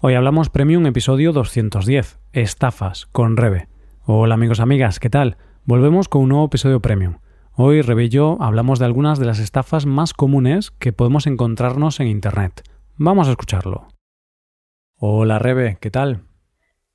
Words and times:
Hoy 0.00 0.14
hablamos 0.14 0.48
Premium 0.48 0.86
episodio 0.86 1.32
210, 1.32 2.20
Estafas, 2.32 3.06
con 3.06 3.36
Rebe. 3.36 3.66
Hola 4.04 4.34
amigos, 4.34 4.60
amigas, 4.60 5.00
¿qué 5.00 5.10
tal? 5.10 5.38
Volvemos 5.64 6.08
con 6.08 6.22
un 6.22 6.28
nuevo 6.28 6.44
episodio 6.44 6.80
Premium. 6.80 7.18
Hoy 7.56 7.82
Rebe 7.82 8.04
y 8.04 8.08
yo 8.08 8.36
hablamos 8.38 8.78
de 8.78 8.84
algunas 8.84 9.18
de 9.18 9.26
las 9.26 9.40
estafas 9.40 9.86
más 9.86 10.12
comunes 10.12 10.70
que 10.70 10.92
podemos 10.92 11.26
encontrarnos 11.26 11.98
en 11.98 12.06
Internet. 12.06 12.62
Vamos 12.94 13.26
a 13.26 13.32
escucharlo. 13.32 13.88
Hola 14.94 15.40
Rebe, 15.40 15.78
¿qué 15.80 15.90
tal? 15.90 16.22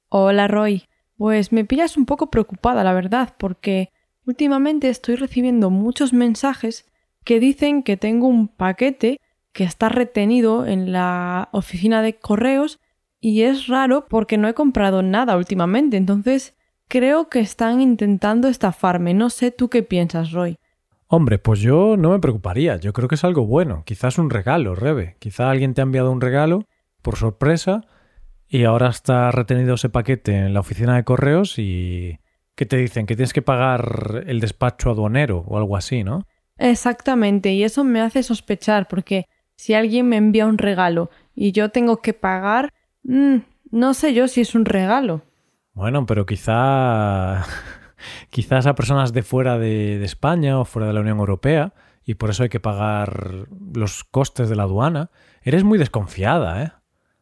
Hola 0.07 0.47
Roy. 0.47 0.85
Pues 1.17 1.51
me 1.51 1.65
pillas 1.65 1.97
un 1.97 2.05
poco 2.05 2.31
preocupada, 2.31 2.85
la 2.85 2.93
verdad, 2.93 3.35
porque 3.37 3.89
últimamente 4.25 4.87
estoy 4.87 5.15
recibiendo 5.15 5.69
muchos 5.69 6.13
mensajes 6.13 6.89
que 7.25 7.41
dicen 7.41 7.83
que 7.83 7.97
tengo 7.97 8.27
un 8.27 8.47
paquete 8.47 9.19
que 9.51 9.65
está 9.65 9.89
retenido 9.89 10.65
en 10.65 10.93
la 10.93 11.49
oficina 11.51 12.01
de 12.01 12.17
correos 12.17 12.79
y 13.23 13.43
es 13.43 13.67
raro 13.67 14.05
porque 14.09 14.37
no 14.37 14.49
he 14.49 14.53
comprado 14.53 15.01
nada 15.01 15.37
últimamente, 15.37 15.95
entonces 15.95 16.57
creo 16.89 17.29
que 17.29 17.39
están 17.39 17.79
intentando 17.79 18.49
estafarme. 18.49 19.13
No 19.13 19.29
sé 19.29 19.49
tú 19.49 19.69
qué 19.69 19.81
piensas, 19.81 20.33
Roy. 20.33 20.57
Hombre, 21.07 21.39
pues 21.39 21.61
yo 21.61 21.95
no 21.95 22.09
me 22.09 22.19
preocuparía. 22.19 22.75
Yo 22.75 22.91
creo 22.91 23.07
que 23.07 23.15
es 23.15 23.23
algo 23.23 23.45
bueno. 23.45 23.83
Quizás 23.85 24.17
un 24.17 24.29
regalo, 24.29 24.75
Rebe. 24.75 25.15
Quizá 25.19 25.49
alguien 25.49 25.73
te 25.73 25.79
ha 25.79 25.83
enviado 25.83 26.11
un 26.11 26.19
regalo 26.19 26.65
por 27.01 27.15
sorpresa 27.15 27.85
y 28.49 28.65
ahora 28.65 28.89
está 28.89 29.31
retenido 29.31 29.75
ese 29.75 29.87
paquete 29.87 30.35
en 30.35 30.53
la 30.53 30.59
oficina 30.59 30.97
de 30.97 31.05
correos 31.05 31.57
y... 31.57 32.19
¿Qué 32.55 32.65
te 32.65 32.75
dicen? 32.75 33.05
Que 33.05 33.15
tienes 33.15 33.33
que 33.33 33.41
pagar 33.41 34.25
el 34.27 34.41
despacho 34.41 34.91
aduanero 34.91 35.45
o 35.47 35.57
algo 35.57 35.77
así, 35.77 36.03
¿no? 36.03 36.27
Exactamente, 36.57 37.53
y 37.53 37.63
eso 37.63 37.83
me 37.83 38.01
hace 38.01 38.21
sospechar 38.21 38.87
porque 38.87 39.25
si 39.55 39.73
alguien 39.73 40.09
me 40.09 40.17
envía 40.17 40.45
un 40.45 40.57
regalo 40.57 41.09
y 41.33 41.51
yo 41.51 41.69
tengo 41.69 42.01
que 42.01 42.13
pagar, 42.13 42.71
Mm, 43.03 43.37
no 43.71 43.93
sé 43.93 44.13
yo 44.13 44.27
si 44.27 44.41
es 44.41 44.55
un 44.55 44.65
regalo. 44.65 45.21
Bueno, 45.73 46.05
pero 46.05 46.25
quizá. 46.25 47.45
quizás 48.29 48.65
a 48.67 48.75
personas 48.75 49.13
de 49.13 49.23
fuera 49.23 49.57
de, 49.57 50.03
España 50.03 50.59
o 50.59 50.65
fuera 50.65 50.87
de 50.87 50.93
la 50.93 51.01
Unión 51.01 51.19
Europea 51.19 51.73
y 52.05 52.15
por 52.15 52.29
eso 52.29 52.43
hay 52.43 52.49
que 52.49 52.59
pagar 52.59 53.47
los 53.73 54.03
costes 54.03 54.49
de 54.49 54.55
la 54.55 54.63
aduana. 54.63 55.09
Eres 55.41 55.63
muy 55.63 55.77
desconfiada, 55.77 56.63
¿eh? 56.63 56.71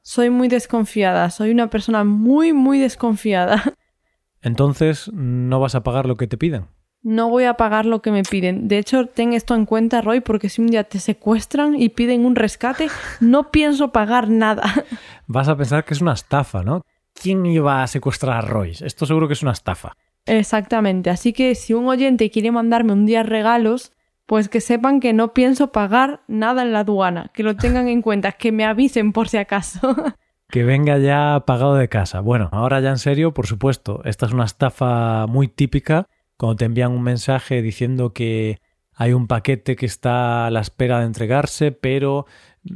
Soy 0.01 0.31
muy 0.31 0.47
desconfiada, 0.47 1.29
soy 1.29 1.51
una 1.51 1.69
persona 1.69 2.03
muy, 2.03 2.53
muy 2.53 2.79
desconfiada. 2.79 3.61
Entonces, 4.41 5.11
¿no 5.13 5.59
vas 5.59 5.75
a 5.75 5.83
pagar 5.83 6.07
lo 6.07 6.17
que 6.17 6.25
te 6.25 6.37
piden? 6.37 6.65
No 7.03 7.29
voy 7.29 7.45
a 7.45 7.55
pagar 7.55 7.85
lo 7.85 8.01
que 8.01 8.11
me 8.11 8.23
piden. 8.23 8.67
De 8.67 8.77
hecho, 8.77 9.07
ten 9.07 9.33
esto 9.33 9.55
en 9.55 9.65
cuenta, 9.65 10.01
Roy, 10.01 10.21
porque 10.21 10.49
si 10.49 10.61
un 10.61 10.67
día 10.67 10.83
te 10.83 10.99
secuestran 10.99 11.79
y 11.79 11.89
piden 11.89 12.25
un 12.25 12.35
rescate, 12.35 12.87
no 13.19 13.51
pienso 13.51 13.91
pagar 13.91 14.29
nada. 14.29 14.63
Vas 15.27 15.47
a 15.47 15.57
pensar 15.57 15.83
que 15.83 15.93
es 15.93 16.01
una 16.01 16.13
estafa, 16.13 16.63
¿no? 16.63 16.83
¿Quién 17.13 17.45
iba 17.45 17.83
a 17.83 17.87
secuestrar 17.87 18.37
a 18.37 18.41
Roy? 18.41 18.77
Esto 18.81 19.05
seguro 19.05 19.27
que 19.27 19.33
es 19.33 19.43
una 19.43 19.51
estafa. 19.51 19.93
Exactamente. 20.25 21.09
Así 21.09 21.33
que 21.33 21.55
si 21.55 21.73
un 21.73 21.87
oyente 21.87 22.29
quiere 22.29 22.51
mandarme 22.51 22.93
un 22.93 23.05
día 23.05 23.23
regalos, 23.23 23.91
pues 24.25 24.47
que 24.47 24.61
sepan 24.61 24.99
que 24.99 25.13
no 25.13 25.33
pienso 25.33 25.71
pagar 25.71 26.21
nada 26.27 26.61
en 26.61 26.71
la 26.71 26.79
aduana, 26.79 27.31
que 27.33 27.43
lo 27.43 27.55
tengan 27.55 27.87
en 27.87 28.01
cuenta, 28.01 28.31
que 28.31 28.51
me 28.51 28.65
avisen 28.65 29.11
por 29.11 29.27
si 29.27 29.37
acaso. 29.37 29.95
que 30.49 30.63
venga 30.63 30.97
ya 30.99 31.43
pagado 31.45 31.75
de 31.75 31.89
casa. 31.89 32.19
Bueno, 32.21 32.49
ahora 32.51 32.79
ya 32.79 32.91
en 32.91 32.97
serio, 32.97 33.33
por 33.33 33.47
supuesto, 33.47 34.01
esta 34.05 34.27
es 34.27 34.31
una 34.31 34.45
estafa 34.45 35.25
muy 35.27 35.47
típica 35.47 36.07
cuando 36.41 36.55
te 36.55 36.65
envían 36.65 36.91
un 36.91 37.03
mensaje 37.03 37.61
diciendo 37.61 38.13
que 38.13 38.61
hay 38.95 39.13
un 39.13 39.27
paquete 39.27 39.75
que 39.75 39.85
está 39.85 40.47
a 40.47 40.49
la 40.49 40.61
espera 40.61 40.97
de 40.97 41.05
entregarse, 41.05 41.71
pero 41.71 42.25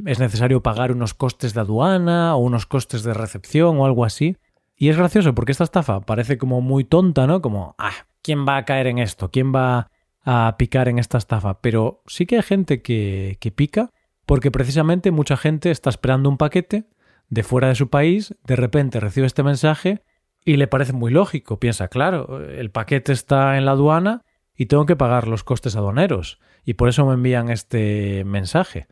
es 0.04 0.20
necesario 0.20 0.62
pagar 0.62 0.92
unos 0.92 1.14
costes 1.14 1.52
de 1.52 1.62
aduana 1.62 2.36
o 2.36 2.38
unos 2.38 2.64
costes 2.64 3.02
de 3.02 3.12
recepción 3.12 3.76
o 3.80 3.84
algo 3.84 4.04
así. 4.04 4.36
Y 4.76 4.88
es 4.88 4.96
gracioso 4.96 5.34
porque 5.34 5.50
esta 5.50 5.64
estafa 5.64 6.00
parece 6.02 6.38
como 6.38 6.60
muy 6.60 6.84
tonta, 6.84 7.26
¿no? 7.26 7.42
Como, 7.42 7.74
ah, 7.78 8.06
¿quién 8.22 8.46
va 8.46 8.56
a 8.56 8.64
caer 8.64 8.86
en 8.86 8.98
esto? 9.00 9.32
¿Quién 9.32 9.52
va 9.52 9.90
a 10.22 10.54
picar 10.56 10.86
en 10.86 11.00
esta 11.00 11.18
estafa? 11.18 11.60
Pero 11.60 12.04
sí 12.06 12.24
que 12.24 12.36
hay 12.36 12.42
gente 12.42 12.82
que, 12.82 13.36
que 13.40 13.50
pica 13.50 13.90
porque 14.26 14.52
precisamente 14.52 15.10
mucha 15.10 15.36
gente 15.36 15.72
está 15.72 15.90
esperando 15.90 16.28
un 16.28 16.36
paquete 16.36 16.84
de 17.30 17.42
fuera 17.42 17.66
de 17.66 17.74
su 17.74 17.90
país, 17.90 18.32
de 18.44 18.54
repente 18.54 19.00
recibe 19.00 19.26
este 19.26 19.42
mensaje 19.42 20.04
y 20.46 20.56
le 20.56 20.68
parece 20.68 20.94
muy 20.94 21.10
lógico. 21.10 21.58
Piensa, 21.58 21.88
claro, 21.88 22.40
el 22.48 22.70
paquete 22.70 23.12
está 23.12 23.58
en 23.58 23.66
la 23.66 23.72
aduana 23.72 24.22
y 24.56 24.66
tengo 24.66 24.86
que 24.86 24.96
pagar 24.96 25.26
los 25.26 25.42
costes 25.42 25.74
aduaneros. 25.74 26.38
Y 26.64 26.74
por 26.74 26.88
eso 26.88 27.04
me 27.04 27.14
envían 27.14 27.50
este 27.50 28.24
mensaje. 28.24 28.86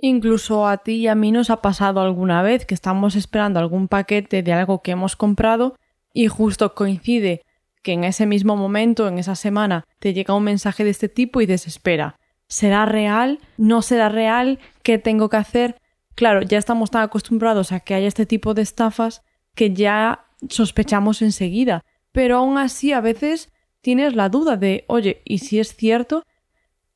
Incluso 0.00 0.66
a 0.66 0.78
ti 0.78 0.92
y 0.94 1.08
a 1.08 1.14
mí 1.14 1.32
nos 1.32 1.50
ha 1.50 1.60
pasado 1.60 2.00
alguna 2.00 2.42
vez 2.42 2.64
que 2.64 2.74
estamos 2.74 3.14
esperando 3.14 3.60
algún 3.60 3.88
paquete 3.88 4.42
de 4.42 4.52
algo 4.54 4.80
que 4.80 4.92
hemos 4.92 5.16
comprado 5.16 5.76
y 6.14 6.28
justo 6.28 6.74
coincide 6.74 7.42
que 7.82 7.92
en 7.92 8.04
ese 8.04 8.24
mismo 8.24 8.56
momento, 8.56 9.06
en 9.06 9.18
esa 9.18 9.34
semana, 9.34 9.84
te 9.98 10.14
llega 10.14 10.34
un 10.34 10.44
mensaje 10.44 10.82
de 10.82 10.90
este 10.90 11.10
tipo 11.10 11.42
y 11.42 11.46
desespera. 11.46 12.16
¿Será 12.48 12.86
real? 12.86 13.38
¿No 13.58 13.82
será 13.82 14.08
real? 14.08 14.58
¿Qué 14.82 14.96
tengo 14.96 15.28
que 15.28 15.36
hacer? 15.36 15.76
Claro, 16.14 16.40
ya 16.40 16.56
estamos 16.56 16.90
tan 16.90 17.02
acostumbrados 17.02 17.70
a 17.70 17.80
que 17.80 17.94
haya 17.94 18.08
este 18.08 18.24
tipo 18.24 18.54
de 18.54 18.62
estafas 18.62 19.22
que 19.54 19.74
ya 19.74 20.29
sospechamos 20.48 21.22
enseguida. 21.22 21.84
Pero 22.12 22.38
aún 22.38 22.58
así 22.58 22.92
a 22.92 23.00
veces 23.00 23.52
tienes 23.80 24.14
la 24.14 24.28
duda 24.28 24.56
de, 24.56 24.84
oye, 24.88 25.22
¿y 25.24 25.38
si 25.38 25.58
es 25.58 25.74
cierto? 25.76 26.24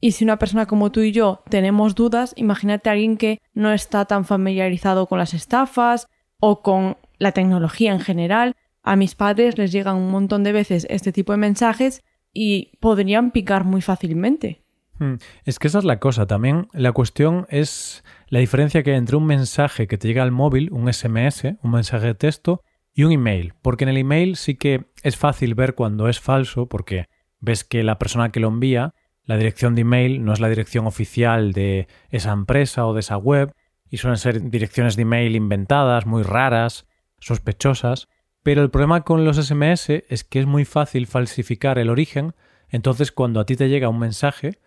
Y 0.01 0.13
si 0.13 0.25
una 0.25 0.39
persona 0.39 0.67
como 0.67 0.93
tú 0.93 1.01
y 1.01 1.13
yo 1.13 1.43
tenemos 1.49 1.95
dudas, 1.95 2.35
imagínate 2.37 2.89
a 2.89 2.93
alguien 2.93 3.17
que 3.17 3.41
no 3.55 3.73
está 3.73 4.05
tan 4.05 4.25
familiarizado 4.25 5.07
con 5.07 5.19
las 5.19 5.33
estafas 5.33 6.09
o 6.41 6.63
con 6.63 6.99
la 7.19 7.33
tecnología 7.33 7.93
en 7.93 8.01
general. 8.01 8.55
A 8.83 8.97
mis 8.97 9.15
padres 9.15 9.57
les 9.57 9.73
llegan 9.73 9.97
un 9.97 10.11
montón 10.11 10.45
de 10.45 10.53
veces 10.53 10.87
este 10.91 11.11
tipo 11.11 11.33
de 11.33 11.39
mensajes 11.39 12.03
y 12.35 12.77
podrían 12.81 13.31
picar 13.31 13.65
muy 13.65 13.81
fácilmente. 13.81 14.63
Hmm. 14.99 15.15
Es 15.45 15.59
que 15.59 15.69
esa 15.69 15.79
es 15.79 15.85
la 15.85 15.99
cosa. 16.01 16.27
También 16.27 16.69
la 16.73 16.93
cuestión 16.93 17.47
es 17.49 18.05
la 18.29 18.41
diferencia 18.41 18.83
que 18.83 18.91
hay 18.91 18.99
entre 18.99 19.17
un 19.17 19.27
mensaje 19.27 19.87
que 19.87 19.97
te 19.97 20.09
llega 20.09 20.23
al 20.23 20.33
móvil, 20.33 20.71
un 20.73 20.93
SMS, 20.93 21.57
un 21.63 21.71
mensaje 21.71 22.09
de 22.09 22.15
texto, 22.15 22.63
y 22.95 23.03
un 23.03 23.13
email, 23.13 23.55
porque 23.61 23.85
en 23.85 23.91
el 23.91 23.97
email 23.97 24.37
sí 24.37 24.55
que 24.55 24.85
es 25.03 25.17
fácil 25.17 25.55
ver 25.55 25.75
cuando 25.75 26.09
es 26.09 26.21
falso, 26.21 26.69
porque 26.69 27.07
ves 27.41 27.65
que 27.65 27.83
la 27.83 27.99
persona 27.99 28.31
que 28.31 28.41
lo 28.41 28.49
envía, 28.49 28.95
la 29.25 29.37
dirección 29.37 29.75
de 29.75 29.83
email 29.83 30.25
no 30.25 30.33
es 30.33 30.41
la 30.41 30.49
dirección 30.49 30.87
oficial 30.87 31.53
de 31.53 31.89
esa 32.11 32.33
empresa 32.33 32.87
o 32.87 32.95
de 32.95 33.01
esa 33.01 33.17
web, 33.17 33.53
y 33.91 33.97
suelen 33.97 34.19
ser 34.19 34.49
direcciones 34.49 34.97
de 34.97 35.03
email 35.03 35.35
inventadas, 35.35 36.07
muy 36.07 36.23
raras, 36.23 36.87
sospechosas, 37.19 38.09
pero 38.43 38.63
el 38.63 38.71
problema 38.71 39.03
con 39.03 39.25
los 39.25 39.39
SMS 39.39 39.89
es 40.09 40.23
que 40.25 40.41
es 40.41 40.47
muy 40.47 40.65
fácil 40.65 41.07
falsificar 41.07 41.79
el 41.79 41.91
origen, 41.91 42.35
entonces 42.69 43.11
cuando 43.11 43.41
a 43.41 43.47
ti 43.47 43.57
te 43.57 43.69
llega 43.69 43.89
un 43.89 43.99
mensaje, 43.99 44.59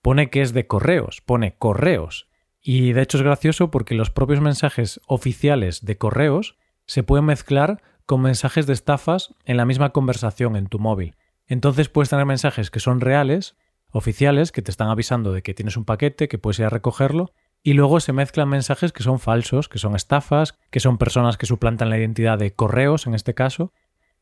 pone 0.00 0.30
que 0.30 0.40
es 0.40 0.52
de 0.52 0.66
correos, 0.66 1.20
pone 1.20 1.56
correos. 1.56 2.28
Y 2.60 2.92
de 2.92 3.02
hecho 3.02 3.18
es 3.18 3.24
gracioso 3.24 3.70
porque 3.70 3.94
los 3.94 4.10
propios 4.10 4.40
mensajes 4.40 5.00
oficiales 5.06 5.84
de 5.84 5.98
correos 5.98 6.56
se 6.86 7.02
pueden 7.02 7.26
mezclar 7.26 7.82
con 8.06 8.20
mensajes 8.20 8.66
de 8.66 8.72
estafas 8.72 9.34
en 9.44 9.56
la 9.56 9.64
misma 9.64 9.90
conversación 9.90 10.56
en 10.56 10.66
tu 10.66 10.78
móvil. 10.78 11.16
Entonces 11.46 11.88
puedes 11.88 12.10
tener 12.10 12.26
mensajes 12.26 12.70
que 12.70 12.80
son 12.80 13.00
reales, 13.00 13.56
oficiales, 13.90 14.52
que 14.52 14.62
te 14.62 14.70
están 14.70 14.88
avisando 14.88 15.32
de 15.32 15.42
que 15.42 15.54
tienes 15.54 15.76
un 15.76 15.84
paquete, 15.84 16.28
que 16.28 16.38
puedes 16.38 16.58
ir 16.58 16.66
a 16.66 16.70
recogerlo, 16.70 17.32
y 17.62 17.72
luego 17.72 18.00
se 18.00 18.12
mezclan 18.12 18.48
mensajes 18.48 18.92
que 18.92 19.02
son 19.02 19.18
falsos, 19.18 19.68
que 19.68 19.78
son 19.78 19.96
estafas, 19.96 20.54
que 20.70 20.80
son 20.80 20.98
personas 20.98 21.38
que 21.38 21.46
suplantan 21.46 21.88
la 21.88 21.98
identidad 21.98 22.38
de 22.38 22.52
correos 22.52 23.06
en 23.06 23.14
este 23.14 23.34
caso. 23.34 23.72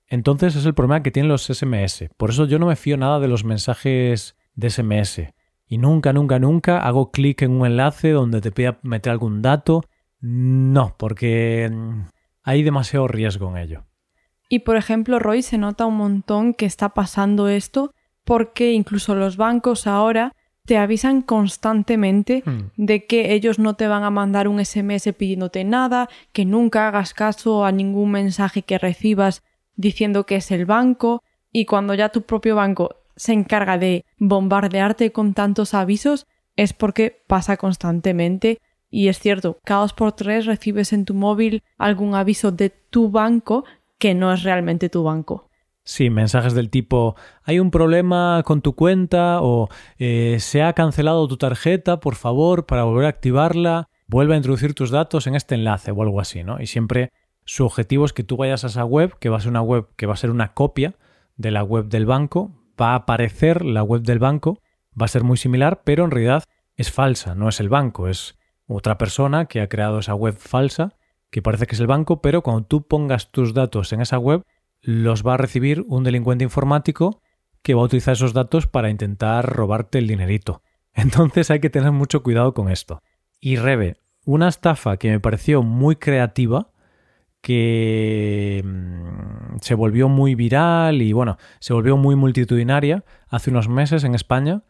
Entonces 0.06 0.54
es 0.54 0.64
el 0.64 0.74
problema 0.74 1.02
que 1.02 1.10
tienen 1.10 1.28
los 1.28 1.46
SMS. 1.46 2.08
Por 2.16 2.30
eso 2.30 2.46
yo 2.46 2.58
no 2.58 2.66
me 2.66 2.76
fío 2.76 2.96
nada 2.96 3.18
de 3.18 3.28
los 3.28 3.44
mensajes 3.44 4.36
de 4.54 4.70
SMS. 4.70 5.22
Y 5.66 5.78
nunca, 5.78 6.12
nunca, 6.12 6.38
nunca 6.38 6.78
hago 6.80 7.10
clic 7.10 7.42
en 7.42 7.52
un 7.52 7.66
enlace 7.66 8.10
donde 8.10 8.40
te 8.40 8.52
pida 8.52 8.78
meter 8.82 9.10
algún 9.10 9.42
dato. 9.42 9.82
No, 10.20 10.94
porque 10.98 11.70
hay 12.42 12.62
demasiado 12.62 13.08
riesgo 13.08 13.50
en 13.50 13.56
ello. 13.56 13.84
Y 14.48 14.60
por 14.60 14.76
ejemplo, 14.76 15.18
Roy 15.18 15.42
se 15.42 15.58
nota 15.58 15.86
un 15.86 15.96
montón 15.96 16.54
que 16.54 16.66
está 16.66 16.90
pasando 16.90 17.48
esto 17.48 17.94
porque 18.24 18.72
incluso 18.72 19.14
los 19.14 19.36
bancos 19.36 19.86
ahora 19.86 20.34
te 20.64 20.78
avisan 20.78 21.22
constantemente 21.22 22.42
hmm. 22.44 22.70
de 22.76 23.06
que 23.06 23.32
ellos 23.32 23.58
no 23.58 23.74
te 23.74 23.88
van 23.88 24.04
a 24.04 24.10
mandar 24.10 24.48
un 24.48 24.64
SMS 24.64 25.12
pidiéndote 25.16 25.64
nada, 25.64 26.08
que 26.32 26.44
nunca 26.44 26.88
hagas 26.88 27.14
caso 27.14 27.64
a 27.64 27.72
ningún 27.72 28.12
mensaje 28.12 28.62
que 28.62 28.78
recibas 28.78 29.42
diciendo 29.74 30.24
que 30.26 30.36
es 30.36 30.50
el 30.50 30.66
banco, 30.66 31.22
y 31.50 31.66
cuando 31.66 31.94
ya 31.94 32.10
tu 32.10 32.22
propio 32.22 32.56
banco 32.56 32.96
se 33.16 33.32
encarga 33.32 33.76
de 33.78 34.04
bombardearte 34.18 35.12
con 35.12 35.34
tantos 35.34 35.74
avisos, 35.74 36.26
es 36.56 36.72
porque 36.72 37.22
pasa 37.26 37.56
constantemente 37.56 38.60
y 38.92 39.08
es 39.08 39.18
cierto, 39.18 39.58
cada 39.64 39.88
por 39.88 40.12
tres 40.12 40.44
recibes 40.44 40.92
en 40.92 41.06
tu 41.06 41.14
móvil 41.14 41.62
algún 41.78 42.14
aviso 42.14 42.52
de 42.52 42.68
tu 42.68 43.10
banco 43.10 43.64
que 43.98 44.14
no 44.14 44.30
es 44.32 44.42
realmente 44.42 44.90
tu 44.90 45.02
banco. 45.02 45.48
Sí, 45.82 46.10
mensajes 46.10 46.52
del 46.52 46.70
tipo 46.70 47.16
hay 47.42 47.58
un 47.58 47.70
problema 47.70 48.42
con 48.44 48.60
tu 48.60 48.74
cuenta 48.74 49.40
o 49.40 49.68
eh, 49.98 50.36
se 50.40 50.62
ha 50.62 50.74
cancelado 50.74 51.26
tu 51.26 51.38
tarjeta, 51.38 52.00
por 52.00 52.14
favor, 52.14 52.66
para 52.66 52.84
volver 52.84 53.06
a 53.06 53.08
activarla. 53.08 53.88
vuelve 54.06 54.34
a 54.34 54.36
introducir 54.36 54.74
tus 54.74 54.90
datos 54.90 55.26
en 55.26 55.34
este 55.34 55.54
enlace 55.54 55.90
o 55.90 56.02
algo 56.02 56.20
así, 56.20 56.44
¿no? 56.44 56.60
Y 56.60 56.66
siempre 56.66 57.10
su 57.46 57.64
objetivo 57.64 58.04
es 58.04 58.12
que 58.12 58.24
tú 58.24 58.36
vayas 58.36 58.62
a 58.64 58.66
esa 58.66 58.84
web, 58.84 59.18
que 59.18 59.30
va 59.30 59.38
a 59.38 59.40
ser 59.40 59.50
una 59.50 59.62
web 59.62 59.86
que 59.96 60.06
va 60.06 60.12
a 60.12 60.18
ser 60.18 60.30
una 60.30 60.52
copia 60.52 60.94
de 61.36 61.50
la 61.50 61.64
web 61.64 61.86
del 61.86 62.04
banco, 62.04 62.52
va 62.78 62.92
a 62.92 62.96
aparecer 62.96 63.64
la 63.64 63.82
web 63.82 64.02
del 64.02 64.18
banco, 64.18 64.58
va 65.00 65.06
a 65.06 65.08
ser 65.08 65.24
muy 65.24 65.38
similar, 65.38 65.80
pero 65.82 66.04
en 66.04 66.10
realidad 66.10 66.44
es 66.76 66.92
falsa, 66.92 67.34
no 67.34 67.48
es 67.48 67.58
el 67.58 67.70
banco, 67.70 68.08
es 68.08 68.36
otra 68.74 68.98
persona 68.98 69.46
que 69.46 69.60
ha 69.60 69.68
creado 69.68 69.98
esa 69.98 70.14
web 70.14 70.36
falsa, 70.36 70.96
que 71.30 71.42
parece 71.42 71.66
que 71.66 71.74
es 71.74 71.80
el 71.80 71.86
banco, 71.86 72.20
pero 72.20 72.42
cuando 72.42 72.64
tú 72.64 72.86
pongas 72.86 73.30
tus 73.30 73.54
datos 73.54 73.92
en 73.92 74.00
esa 74.00 74.18
web, 74.18 74.42
los 74.80 75.26
va 75.26 75.34
a 75.34 75.38
recibir 75.38 75.84
un 75.88 76.04
delincuente 76.04 76.44
informático 76.44 77.22
que 77.62 77.74
va 77.74 77.82
a 77.82 77.84
utilizar 77.84 78.12
esos 78.12 78.32
datos 78.32 78.66
para 78.66 78.90
intentar 78.90 79.46
robarte 79.46 79.98
el 79.98 80.08
dinerito. 80.08 80.62
Entonces 80.94 81.50
hay 81.50 81.60
que 81.60 81.70
tener 81.70 81.92
mucho 81.92 82.22
cuidado 82.22 82.52
con 82.54 82.70
esto. 82.70 83.02
Y 83.40 83.56
Rebe, 83.56 83.96
una 84.24 84.48
estafa 84.48 84.96
que 84.96 85.10
me 85.10 85.20
pareció 85.20 85.62
muy 85.62 85.96
creativa, 85.96 86.70
que 87.40 88.62
mm, 88.64 89.58
se 89.60 89.74
volvió 89.74 90.08
muy 90.08 90.34
viral 90.34 91.02
y 91.02 91.12
bueno, 91.12 91.38
se 91.58 91.72
volvió 91.72 91.96
muy 91.96 92.14
multitudinaria 92.14 93.04
hace 93.28 93.50
unos 93.50 93.68
meses 93.68 94.04
en 94.04 94.14
España, 94.14 94.62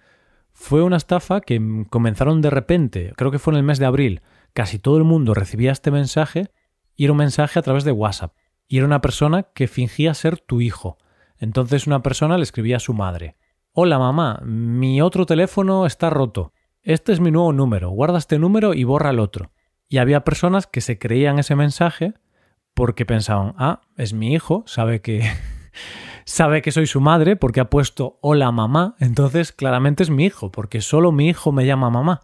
fue 0.52 0.82
una 0.82 0.96
estafa 0.96 1.40
que 1.40 1.86
comenzaron 1.90 2.40
de 2.40 2.50
repente, 2.50 3.12
creo 3.16 3.30
que 3.30 3.38
fue 3.38 3.54
en 3.54 3.58
el 3.58 3.64
mes 3.64 3.78
de 3.78 3.86
abril, 3.86 4.22
casi 4.52 4.78
todo 4.78 4.98
el 4.98 5.04
mundo 5.04 5.34
recibía 5.34 5.72
este 5.72 5.90
mensaje 5.90 6.50
y 6.96 7.04
era 7.04 7.12
un 7.12 7.18
mensaje 7.18 7.58
a 7.58 7.62
través 7.62 7.84
de 7.84 7.92
WhatsApp. 7.92 8.34
Y 8.68 8.78
era 8.78 8.86
una 8.86 9.00
persona 9.00 9.44
que 9.54 9.68
fingía 9.68 10.14
ser 10.14 10.38
tu 10.38 10.60
hijo. 10.60 10.98
Entonces 11.38 11.86
una 11.86 12.02
persona 12.02 12.36
le 12.36 12.44
escribía 12.44 12.76
a 12.76 12.80
su 12.80 12.94
madre. 12.94 13.36
Hola 13.72 13.98
mamá, 13.98 14.40
mi 14.44 15.02
otro 15.02 15.26
teléfono 15.26 15.86
está 15.86 16.10
roto. 16.10 16.52
Este 16.82 17.12
es 17.12 17.20
mi 17.20 17.30
nuevo 17.30 17.52
número. 17.52 17.90
Guarda 17.90 18.18
este 18.18 18.38
número 18.38 18.74
y 18.74 18.84
borra 18.84 19.10
el 19.10 19.18
otro. 19.18 19.52
Y 19.88 19.98
había 19.98 20.24
personas 20.24 20.66
que 20.66 20.80
se 20.80 20.98
creían 20.98 21.38
ese 21.38 21.56
mensaje 21.56 22.14
porque 22.74 23.04
pensaban, 23.04 23.54
ah, 23.58 23.82
es 23.96 24.12
mi 24.12 24.32
hijo, 24.32 24.64
sabe 24.66 25.00
que 25.00 25.30
sabe 26.24 26.62
que 26.62 26.72
soy 26.72 26.86
su 26.86 27.00
madre 27.00 27.36
porque 27.36 27.60
ha 27.60 27.70
puesto 27.70 28.18
hola 28.20 28.50
mamá, 28.52 28.96
entonces 28.98 29.52
claramente 29.52 30.02
es 30.02 30.10
mi 30.10 30.24
hijo, 30.24 30.50
porque 30.50 30.80
solo 30.80 31.12
mi 31.12 31.28
hijo 31.28 31.52
me 31.52 31.66
llama 31.66 31.90
mamá. 31.90 32.20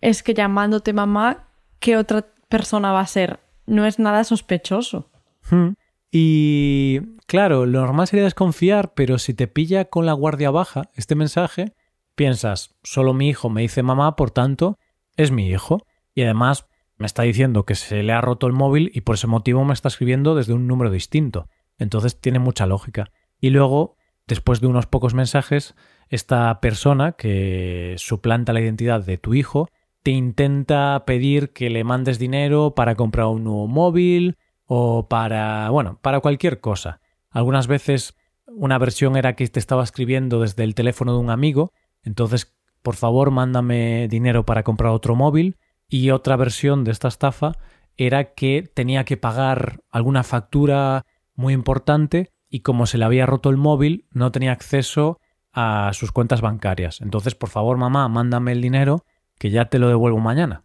Es 0.00 0.22
que 0.22 0.34
llamándote 0.34 0.92
mamá, 0.92 1.48
¿qué 1.78 1.96
otra 1.96 2.26
persona 2.48 2.92
va 2.92 3.00
a 3.00 3.06
ser? 3.06 3.40
No 3.66 3.86
es 3.86 3.98
nada 3.98 4.24
sospechoso. 4.24 5.10
Hmm. 5.50 5.74
Y 6.10 7.00
claro, 7.26 7.64
lo 7.64 7.80
normal 7.80 8.06
sería 8.06 8.24
desconfiar, 8.24 8.92
pero 8.94 9.18
si 9.18 9.32
te 9.32 9.46
pilla 9.46 9.86
con 9.86 10.04
la 10.04 10.12
guardia 10.12 10.50
baja 10.50 10.90
este 10.94 11.14
mensaje, 11.14 11.72
piensas, 12.14 12.76
solo 12.82 13.14
mi 13.14 13.28
hijo 13.28 13.48
me 13.48 13.62
dice 13.62 13.82
mamá, 13.82 14.16
por 14.16 14.30
tanto, 14.30 14.78
es 15.16 15.30
mi 15.30 15.48
hijo. 15.48 15.86
Y 16.14 16.22
además 16.22 16.66
me 16.98 17.06
está 17.06 17.22
diciendo 17.22 17.64
que 17.64 17.74
se 17.74 18.02
le 18.02 18.12
ha 18.12 18.20
roto 18.20 18.46
el 18.46 18.52
móvil 18.52 18.90
y 18.94 19.00
por 19.00 19.14
ese 19.14 19.26
motivo 19.26 19.64
me 19.64 19.72
está 19.72 19.88
escribiendo 19.88 20.34
desde 20.34 20.52
un 20.52 20.66
número 20.66 20.90
distinto. 20.90 21.48
Entonces 21.78 22.20
tiene 22.20 22.38
mucha 22.38 22.66
lógica. 22.66 23.10
Y 23.42 23.50
luego, 23.50 23.96
después 24.28 24.60
de 24.60 24.68
unos 24.68 24.86
pocos 24.86 25.14
mensajes, 25.14 25.74
esta 26.08 26.60
persona 26.60 27.12
que 27.12 27.96
suplanta 27.98 28.52
la 28.52 28.60
identidad 28.60 29.04
de 29.04 29.18
tu 29.18 29.34
hijo 29.34 29.68
te 30.04 30.12
intenta 30.12 31.02
pedir 31.06 31.52
que 31.52 31.68
le 31.68 31.82
mandes 31.82 32.20
dinero 32.20 32.74
para 32.76 32.94
comprar 32.94 33.26
un 33.26 33.42
nuevo 33.42 33.66
móvil 33.66 34.36
o 34.66 35.08
para, 35.08 35.68
bueno, 35.70 35.98
para 36.02 36.20
cualquier 36.20 36.60
cosa. 36.60 37.00
Algunas 37.30 37.66
veces 37.66 38.16
una 38.46 38.78
versión 38.78 39.16
era 39.16 39.34
que 39.34 39.48
te 39.48 39.58
estaba 39.58 39.82
escribiendo 39.82 40.40
desde 40.40 40.62
el 40.62 40.76
teléfono 40.76 41.12
de 41.12 41.18
un 41.18 41.30
amigo, 41.30 41.72
entonces 42.04 42.54
por 42.80 42.94
favor 42.94 43.32
mándame 43.32 44.06
dinero 44.08 44.46
para 44.46 44.62
comprar 44.62 44.92
otro 44.92 45.16
móvil 45.16 45.56
y 45.88 46.10
otra 46.10 46.36
versión 46.36 46.84
de 46.84 46.92
esta 46.92 47.08
estafa 47.08 47.56
era 47.96 48.34
que 48.34 48.70
tenía 48.72 49.04
que 49.04 49.16
pagar 49.16 49.80
alguna 49.90 50.22
factura 50.22 51.06
muy 51.34 51.54
importante 51.54 52.30
y 52.52 52.60
como 52.60 52.84
se 52.84 52.98
le 52.98 53.06
había 53.06 53.24
roto 53.24 53.48
el 53.48 53.56
móvil, 53.56 54.04
no 54.10 54.30
tenía 54.30 54.52
acceso 54.52 55.18
a 55.54 55.90
sus 55.94 56.12
cuentas 56.12 56.42
bancarias. 56.42 57.00
Entonces, 57.00 57.34
por 57.34 57.48
favor, 57.48 57.78
mamá, 57.78 58.06
mándame 58.08 58.52
el 58.52 58.60
dinero 58.60 59.06
que 59.38 59.48
ya 59.48 59.70
te 59.70 59.78
lo 59.78 59.88
devuelvo 59.88 60.18
mañana. 60.18 60.62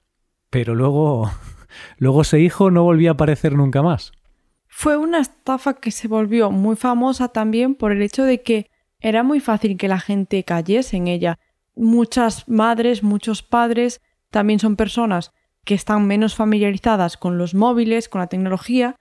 Pero 0.50 0.76
luego, 0.76 1.32
luego 1.98 2.24
ese 2.24 2.42
hijo 2.42 2.72
no 2.72 2.84
volvió 2.84 3.12
a 3.12 3.14
aparecer 3.14 3.54
nunca 3.54 3.82
más. 3.82 4.12
Fue 4.68 4.98
una 4.98 5.20
estafa 5.20 5.76
que 5.76 5.92
se 5.92 6.10
volvió 6.10 6.52
muy 6.52 6.76
famosa 6.76 7.30
también 7.30 7.74
por 7.74 7.94
el 7.94 8.02
hecho 8.02 8.26
de 8.26 8.44
que 8.44 8.70
era 9.00 9.24
muy 9.24 9.40
fácil 9.40 9.78
que 9.78 9.88
la 9.88 10.02
gente 10.02 10.44
cayese 10.44 10.98
en 10.98 11.08
ella. 11.08 11.40
Muchas 11.74 12.50
madres, 12.50 13.02
muchos 13.02 13.44
padres 13.44 14.02
también 14.30 14.60
son 14.60 14.76
personas 14.76 15.32
que 15.64 15.74
están 15.74 16.06
menos 16.06 16.36
familiarizadas 16.36 17.16
con 17.16 17.38
los 17.38 17.54
móviles, 17.54 18.10
con 18.10 18.20
la 18.20 18.28
tecnología, 18.28 18.98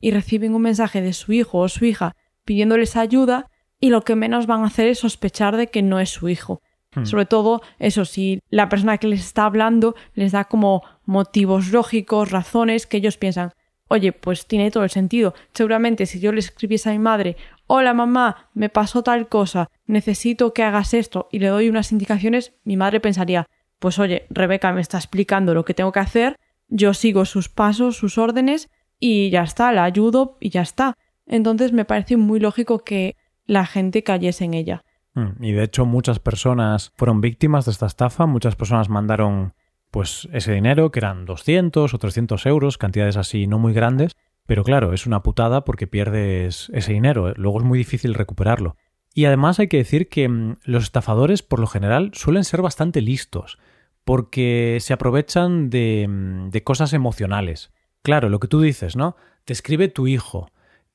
y 0.00 0.10
reciben 0.12 0.54
un 0.54 0.62
mensaje 0.62 1.02
de 1.02 1.12
su 1.12 1.34
hijo 1.34 1.58
o 1.58 1.68
su 1.68 1.84
hija 1.84 2.16
pidiéndoles 2.50 2.96
ayuda 2.96 3.48
y 3.78 3.90
lo 3.90 4.02
que 4.02 4.16
menos 4.16 4.48
van 4.48 4.64
a 4.64 4.66
hacer 4.66 4.88
es 4.88 4.98
sospechar 4.98 5.56
de 5.56 5.68
que 5.68 5.82
no 5.82 6.00
es 6.00 6.10
su 6.10 6.28
hijo. 6.28 6.60
Hmm. 6.92 7.04
Sobre 7.04 7.24
todo, 7.24 7.62
eso, 7.78 8.04
si 8.04 8.40
la 8.50 8.68
persona 8.68 8.98
que 8.98 9.06
les 9.06 9.20
está 9.20 9.44
hablando 9.44 9.94
les 10.14 10.32
da 10.32 10.46
como 10.46 10.82
motivos 11.04 11.70
lógicos, 11.70 12.32
razones 12.32 12.88
que 12.88 12.96
ellos 12.96 13.18
piensan, 13.18 13.52
oye, 13.86 14.10
pues 14.10 14.48
tiene 14.48 14.72
todo 14.72 14.82
el 14.82 14.90
sentido. 14.90 15.32
Seguramente 15.54 16.06
si 16.06 16.18
yo 16.18 16.32
le 16.32 16.40
escribiese 16.40 16.88
a 16.88 16.92
mi 16.92 16.98
madre, 16.98 17.36
hola 17.68 17.94
mamá, 17.94 18.48
me 18.52 18.68
pasó 18.68 19.04
tal 19.04 19.28
cosa, 19.28 19.70
necesito 19.86 20.52
que 20.52 20.64
hagas 20.64 20.92
esto 20.92 21.28
y 21.30 21.38
le 21.38 21.46
doy 21.46 21.68
unas 21.68 21.92
indicaciones, 21.92 22.52
mi 22.64 22.76
madre 22.76 22.98
pensaría, 22.98 23.46
pues 23.78 24.00
oye, 24.00 24.26
Rebeca 24.28 24.72
me 24.72 24.80
está 24.80 24.98
explicando 24.98 25.54
lo 25.54 25.64
que 25.64 25.74
tengo 25.74 25.92
que 25.92 26.00
hacer, 26.00 26.36
yo 26.66 26.94
sigo 26.94 27.26
sus 27.26 27.48
pasos, 27.48 27.96
sus 27.96 28.18
órdenes 28.18 28.68
y 28.98 29.30
ya 29.30 29.44
está, 29.44 29.70
la 29.70 29.84
ayudo 29.84 30.36
y 30.40 30.50
ya 30.50 30.62
está. 30.62 30.96
Entonces 31.30 31.72
me 31.72 31.84
parece 31.84 32.16
muy 32.16 32.40
lógico 32.40 32.80
que 32.80 33.16
la 33.46 33.64
gente 33.64 34.02
cayese 34.02 34.44
en 34.44 34.54
ella. 34.54 34.84
Mm, 35.14 35.42
y 35.42 35.52
de 35.52 35.62
hecho 35.62 35.86
muchas 35.86 36.18
personas 36.18 36.92
fueron 36.96 37.20
víctimas 37.20 37.64
de 37.64 37.70
esta 37.70 37.86
estafa, 37.86 38.26
muchas 38.26 38.56
personas 38.56 38.88
mandaron 38.88 39.54
pues 39.92 40.28
ese 40.32 40.52
dinero, 40.52 40.90
que 40.90 40.98
eran 40.98 41.24
200 41.24 41.94
o 41.94 41.98
300 41.98 42.46
euros, 42.46 42.78
cantidades 42.78 43.16
así 43.16 43.46
no 43.46 43.58
muy 43.58 43.72
grandes, 43.72 44.16
pero 44.46 44.64
claro, 44.64 44.92
es 44.92 45.06
una 45.06 45.22
putada 45.22 45.64
porque 45.64 45.86
pierdes 45.86 46.68
ese 46.74 46.92
dinero, 46.92 47.32
luego 47.36 47.60
es 47.60 47.64
muy 47.64 47.78
difícil 47.78 48.14
recuperarlo. 48.14 48.76
Y 49.14 49.24
además 49.24 49.60
hay 49.60 49.68
que 49.68 49.78
decir 49.78 50.08
que 50.08 50.28
mm, 50.28 50.58
los 50.64 50.84
estafadores 50.84 51.42
por 51.42 51.60
lo 51.60 51.68
general 51.68 52.10
suelen 52.12 52.44
ser 52.44 52.60
bastante 52.60 53.00
listos, 53.00 53.58
porque 54.04 54.78
se 54.80 54.92
aprovechan 54.92 55.70
de, 55.70 56.06
mm, 56.08 56.50
de 56.50 56.64
cosas 56.64 56.92
emocionales. 56.92 57.70
Claro, 58.02 58.28
lo 58.28 58.40
que 58.40 58.48
tú 58.48 58.60
dices, 58.60 58.96
¿no? 58.96 59.14
Te 59.44 59.52
escribe 59.52 59.88
tu 59.88 60.08
hijo, 60.08 60.50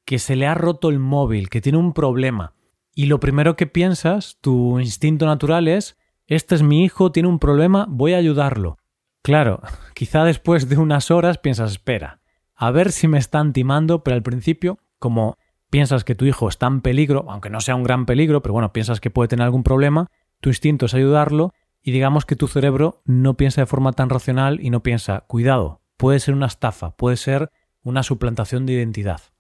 que 0.06 0.19
se 0.19 0.36
le 0.36 0.48
ha 0.48 0.54
roto 0.54 0.90
el 0.90 1.00
móvil, 1.00 1.50
que 1.50 1.62
tiene 1.62 1.80
un 1.80 1.94
problema, 1.94 2.54
y 2.94 3.07
lo 3.07 3.19
primero 3.19 3.56
que 3.57 3.68
piensas, 3.68 4.38
tu 4.40 4.80
instinto 4.80 5.26
natural 5.26 5.68
es, 5.68 5.97
este 6.28 6.56
es 6.56 6.64
mi 6.64 6.83
hijo, 6.83 7.12
tiene 7.12 7.28
un 7.28 7.40
problema, 7.40 7.88
voy 7.90 8.14
a 8.14 8.18
ayudarlo. 8.18 8.78
Claro, 9.21 9.62
quizá 9.94 10.24
después 10.24 10.69
de 10.69 10.78
unas 10.78 11.12
horas 11.12 11.38
piensas, 11.38 11.71
espera, 11.71 12.21
a 12.56 12.71
ver 12.71 12.92
si 12.92 13.07
me 13.07 13.18
están 13.18 13.52
timando, 13.52 14.04
pero 14.04 14.16
al 14.16 14.24
principio, 14.24 14.80
como 14.97 15.38
piensas 15.69 16.06
que 16.06 16.16
tu 16.16 16.26
hijo 16.26 16.47
está 16.47 16.68
en 16.68 16.80
peligro, 16.80 17.26
aunque 17.28 17.50
no 17.50 17.59
sea 17.59 17.76
un 17.76 17.83
gran 17.83 18.06
peligro, 18.06 18.42
pero 18.42 18.54
bueno, 18.54 18.71
piensas 18.71 19.02
que 19.02 19.09
puede 19.09 19.28
tener 19.28 19.44
algún 19.44 19.64
problema, 19.64 20.09
tu 20.40 20.50
instinto 20.50 20.85
es 20.85 20.94
ayudarlo 20.94 21.52
y 21.81 21.92
digamos 21.92 22.26
que 22.26 22.35
tu 22.35 22.47
cerebro 22.47 23.02
no 23.04 23.35
piensa 23.35 23.62
de 23.62 23.68
forma 23.68 23.92
tan 23.92 24.09
racional 24.09 24.59
y 24.62 24.69
no 24.69 24.83
piensa, 24.83 25.26
cuidado, 25.28 25.81
puede 25.97 26.19
ser 26.19 26.33
una 26.33 26.45
estafa, 26.45 26.95
puede 26.95 27.18
ser 27.18 27.52
una 27.83 28.04
suplantación 28.04 28.66
de 28.66 28.74
identidad 28.74 29.34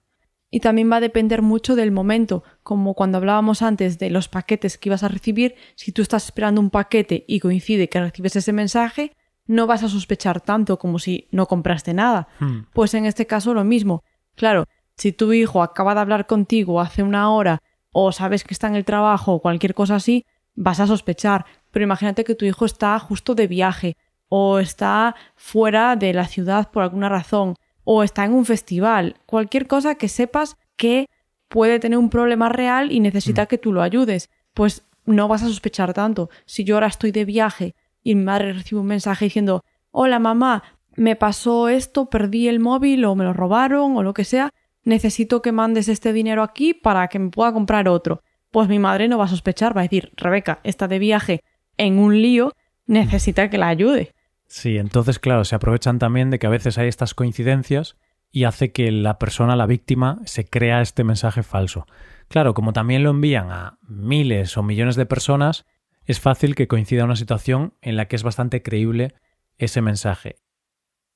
y 0.51 0.59
también 0.59 0.91
va 0.91 0.97
a 0.97 1.01
depender 1.01 1.41
mucho 1.41 1.75
del 1.75 1.91
momento, 1.91 2.43
como 2.63 2.93
cuando 2.93 3.17
hablábamos 3.17 3.61
antes 3.61 3.99
de 3.99 4.09
los 4.09 4.27
paquetes 4.27 4.77
que 4.77 4.89
ibas 4.89 5.03
a 5.03 5.07
recibir, 5.07 5.55
si 5.75 5.91
tú 5.91 6.01
estás 6.01 6.25
esperando 6.25 6.61
un 6.61 6.69
paquete 6.69 7.25
y 7.27 7.39
coincide 7.39 7.89
que 7.89 7.99
recibes 7.99 8.35
ese 8.35 8.53
mensaje, 8.53 9.11
no 9.47 9.67
vas 9.67 9.83
a 9.83 9.89
sospechar 9.89 10.41
tanto 10.41 10.79
como 10.79 10.99
si 10.99 11.27
no 11.31 11.47
compraste 11.47 11.93
nada. 11.93 12.27
Hmm. 12.39 12.61
Pues 12.73 12.93
en 12.93 13.05
este 13.05 13.27
caso 13.27 13.53
lo 13.53 13.63
mismo. 13.63 14.03
Claro, 14.35 14.65
si 14.97 15.11
tu 15.11 15.33
hijo 15.33 15.61
acaba 15.61 15.93
de 15.93 16.01
hablar 16.01 16.25
contigo 16.25 16.79
hace 16.79 17.03
una 17.03 17.31
hora 17.31 17.61
o 17.91 18.11
sabes 18.11 18.43
que 18.43 18.53
está 18.53 18.67
en 18.67 18.75
el 18.75 18.85
trabajo 18.85 19.33
o 19.33 19.41
cualquier 19.41 19.73
cosa 19.73 19.95
así, 19.95 20.25
vas 20.55 20.79
a 20.79 20.87
sospechar. 20.87 21.45
Pero 21.71 21.83
imagínate 21.83 22.23
que 22.23 22.35
tu 22.35 22.45
hijo 22.45 22.65
está 22.65 22.97
justo 22.99 23.35
de 23.35 23.47
viaje 23.47 23.97
o 24.29 24.59
está 24.59 25.15
fuera 25.35 25.95
de 25.95 26.13
la 26.13 26.27
ciudad 26.27 26.71
por 26.71 26.83
alguna 26.83 27.09
razón 27.09 27.55
o 27.85 28.03
está 28.03 28.25
en 28.25 28.33
un 28.33 28.45
festival, 28.45 29.15
cualquier 29.25 29.67
cosa 29.67 29.95
que 29.95 30.09
sepas 30.09 30.57
que 30.75 31.07
puede 31.47 31.79
tener 31.79 31.97
un 31.97 32.09
problema 32.09 32.49
real 32.49 32.91
y 32.91 32.99
necesita 32.99 33.43
mm. 33.43 33.47
que 33.47 33.57
tú 33.57 33.71
lo 33.71 33.81
ayudes, 33.81 34.29
pues 34.53 34.83
no 35.05 35.27
vas 35.27 35.43
a 35.43 35.47
sospechar 35.47 35.93
tanto. 35.93 36.29
Si 36.45 36.63
yo 36.63 36.75
ahora 36.75 36.87
estoy 36.87 37.11
de 37.11 37.23
viaje 37.23 37.75
y 38.03 38.15
mi 38.15 38.23
madre 38.23 38.51
recibe 38.51 38.81
un 38.81 38.87
mensaje 38.87 39.25
diciendo 39.25 39.63
Hola 39.91 40.19
mamá, 40.19 40.63
me 40.95 41.15
pasó 41.15 41.69
esto, 41.69 42.09
perdí 42.09 42.47
el 42.47 42.59
móvil 42.59 43.05
o 43.05 43.15
me 43.15 43.23
lo 43.23 43.33
robaron 43.33 43.95
o 43.95 44.03
lo 44.03 44.13
que 44.13 44.23
sea, 44.23 44.51
necesito 44.83 45.41
que 45.41 45.51
mandes 45.51 45.87
este 45.87 46.11
dinero 46.11 46.41
aquí 46.41 46.73
para 46.73 47.07
que 47.07 47.19
me 47.19 47.29
pueda 47.29 47.53
comprar 47.53 47.87
otro. 47.87 48.21
Pues 48.51 48.67
mi 48.67 48.79
madre 48.79 49.07
no 49.07 49.17
va 49.17 49.25
a 49.25 49.29
sospechar, 49.29 49.75
va 49.75 49.81
a 49.81 49.83
decir 49.83 50.11
Rebeca 50.15 50.59
está 50.63 50.87
de 50.87 50.99
viaje 50.99 51.43
en 51.77 51.99
un 51.99 52.21
lío, 52.21 52.53
necesita 52.87 53.49
que 53.49 53.57
la 53.57 53.67
ayude. 53.67 54.14
Sí, 54.47 54.77
entonces, 54.77 55.19
claro, 55.19 55.43
se 55.43 55.55
aprovechan 55.55 55.99
también 55.99 56.29
de 56.29 56.39
que 56.39 56.47
a 56.47 56.51
veces 56.51 56.77
hay 56.77 56.87
estas 56.87 57.13
coincidencias 57.13 57.97
y 58.31 58.43
hace 58.43 58.71
que 58.71 58.91
la 58.91 59.17
persona, 59.17 59.55
la 59.55 59.65
víctima, 59.65 60.19
se 60.25 60.45
crea 60.45 60.81
este 60.81 61.03
mensaje 61.03 61.43
falso. 61.43 61.85
Claro, 62.27 62.53
como 62.53 62.73
también 62.73 63.03
lo 63.03 63.11
envían 63.11 63.51
a 63.51 63.77
miles 63.87 64.57
o 64.57 64.63
millones 64.63 64.95
de 64.95 65.05
personas, 65.05 65.65
es 66.05 66.19
fácil 66.19 66.55
que 66.55 66.67
coincida 66.67 67.05
una 67.05 67.15
situación 67.15 67.73
en 67.81 67.95
la 67.95 68.07
que 68.07 68.15
es 68.15 68.23
bastante 68.23 68.61
creíble 68.61 69.15
ese 69.57 69.81
mensaje. 69.81 70.37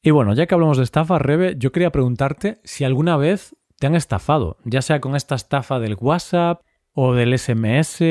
Y 0.01 0.11
bueno, 0.11 0.33
ya 0.33 0.47
que 0.47 0.55
hablamos 0.55 0.77
de 0.77 0.83
estafa, 0.83 1.19
Rebe, 1.19 1.55
yo 1.57 1.71
quería 1.71 1.91
preguntarte 1.91 2.59
si 2.63 2.85
alguna 2.85 3.17
vez 3.17 3.55
te 3.79 3.87
han 3.87 3.95
estafado, 3.95 4.57
ya 4.63 4.81
sea 4.81 5.01
con 5.01 5.15
esta 5.15 5.35
estafa 5.35 5.79
del 5.79 5.97
WhatsApp 5.99 6.61
o 6.93 7.13
del 7.13 7.37
SMS 7.37 8.01